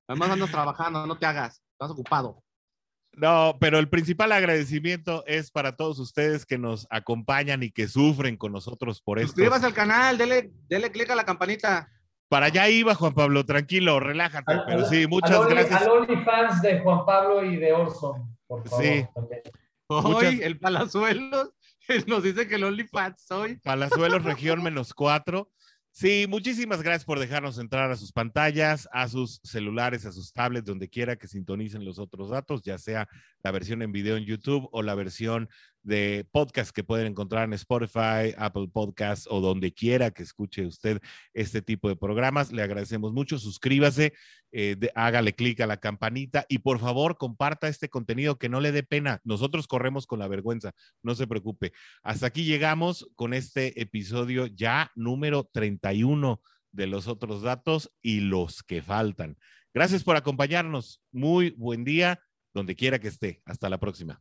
además 0.06 0.30
andas 0.30 0.50
trabajando, 0.50 1.06
no 1.06 1.18
te 1.18 1.24
hagas, 1.24 1.62
estás 1.72 1.90
ocupado. 1.90 2.42
No, 3.12 3.56
pero 3.60 3.78
el 3.78 3.88
principal 3.88 4.32
agradecimiento 4.32 5.24
es 5.26 5.50
para 5.50 5.76
todos 5.76 5.98
ustedes 5.98 6.46
que 6.46 6.58
nos 6.58 6.86
acompañan 6.90 7.62
y 7.62 7.70
que 7.70 7.88
sufren 7.88 8.36
con 8.36 8.52
nosotros 8.52 9.00
por 9.02 9.18
esto. 9.18 9.28
Suscríbase 9.28 9.66
al 9.66 9.74
canal, 9.74 10.16
dele, 10.16 10.52
dele 10.68 10.90
clic 10.90 11.10
a 11.10 11.14
la 11.14 11.24
campanita. 11.24 11.88
Para 12.30 12.46
allá 12.46 12.68
iba, 12.68 12.94
Juan 12.94 13.12
Pablo, 13.12 13.44
tranquilo, 13.44 13.98
relájate. 13.98 14.54
pero 14.64 14.86
sí, 14.88 15.04
muchas 15.08 15.48
gracias. 15.48 15.82
Al 15.82 15.88
OnlyFans 15.88 16.62
de 16.62 16.78
Juan 16.78 17.04
Pablo 17.04 17.44
y 17.44 17.56
de 17.56 17.72
Orson, 17.72 18.38
por 18.46 18.68
favor. 18.68 18.84
Sí. 18.84 19.04
Hoy, 19.88 20.40
el 20.40 20.56
Palazuelos 20.60 21.50
nos 22.06 22.22
dice 22.22 22.46
que 22.46 22.54
el 22.54 22.62
OnlyFans 22.62 23.20
soy. 23.20 23.56
Palazuelos, 23.56 24.22
región 24.22 24.62
menos 24.62 24.94
cuatro. 24.94 25.50
Sí, 25.90 26.26
muchísimas 26.28 26.82
gracias 26.82 27.04
por 27.04 27.18
dejarnos 27.18 27.58
entrar 27.58 27.90
a 27.90 27.96
sus 27.96 28.12
pantallas, 28.12 28.88
a 28.92 29.08
sus 29.08 29.40
celulares, 29.42 30.06
a 30.06 30.12
sus 30.12 30.32
tablets, 30.32 30.66
donde 30.66 30.88
quiera 30.88 31.16
que 31.16 31.26
sintonicen 31.26 31.84
los 31.84 31.98
otros 31.98 32.30
datos, 32.30 32.62
ya 32.62 32.78
sea 32.78 33.08
la 33.42 33.50
versión 33.50 33.82
en 33.82 33.90
video 33.90 34.16
en 34.16 34.24
YouTube 34.24 34.68
o 34.70 34.82
la 34.82 34.94
versión 34.94 35.48
de 35.82 36.26
podcast 36.30 36.70
que 36.70 36.84
pueden 36.84 37.06
encontrar 37.06 37.44
en 37.44 37.54
Spotify, 37.54 38.34
Apple 38.36 38.68
Podcasts 38.72 39.26
o 39.30 39.40
donde 39.40 39.72
quiera 39.72 40.10
que 40.10 40.22
escuche 40.22 40.66
usted 40.66 41.00
este 41.32 41.62
tipo 41.62 41.88
de 41.88 41.96
programas. 41.96 42.52
Le 42.52 42.62
agradecemos 42.62 43.12
mucho. 43.12 43.38
Suscríbase, 43.38 44.12
eh, 44.52 44.76
hágale 44.94 45.34
clic 45.34 45.60
a 45.60 45.66
la 45.66 45.78
campanita 45.78 46.44
y 46.48 46.58
por 46.58 46.78
favor 46.78 47.16
comparta 47.16 47.68
este 47.68 47.88
contenido 47.88 48.38
que 48.38 48.48
no 48.48 48.60
le 48.60 48.72
dé 48.72 48.82
pena. 48.82 49.20
Nosotros 49.24 49.66
corremos 49.66 50.06
con 50.06 50.18
la 50.18 50.28
vergüenza, 50.28 50.72
no 51.02 51.14
se 51.14 51.26
preocupe. 51.26 51.72
Hasta 52.02 52.26
aquí 52.26 52.44
llegamos 52.44 53.08
con 53.16 53.34
este 53.34 53.80
episodio 53.80 54.46
ya 54.46 54.90
número 54.94 55.48
31 55.52 56.40
de 56.72 56.86
los 56.86 57.08
otros 57.08 57.42
datos 57.42 57.90
y 58.02 58.20
los 58.20 58.62
que 58.62 58.82
faltan. 58.82 59.36
Gracias 59.72 60.04
por 60.04 60.16
acompañarnos. 60.16 61.00
Muy 61.12 61.50
buen 61.50 61.84
día, 61.84 62.20
donde 62.54 62.74
quiera 62.74 62.98
que 62.98 63.08
esté. 63.08 63.42
Hasta 63.44 63.68
la 63.68 63.78
próxima. 63.78 64.20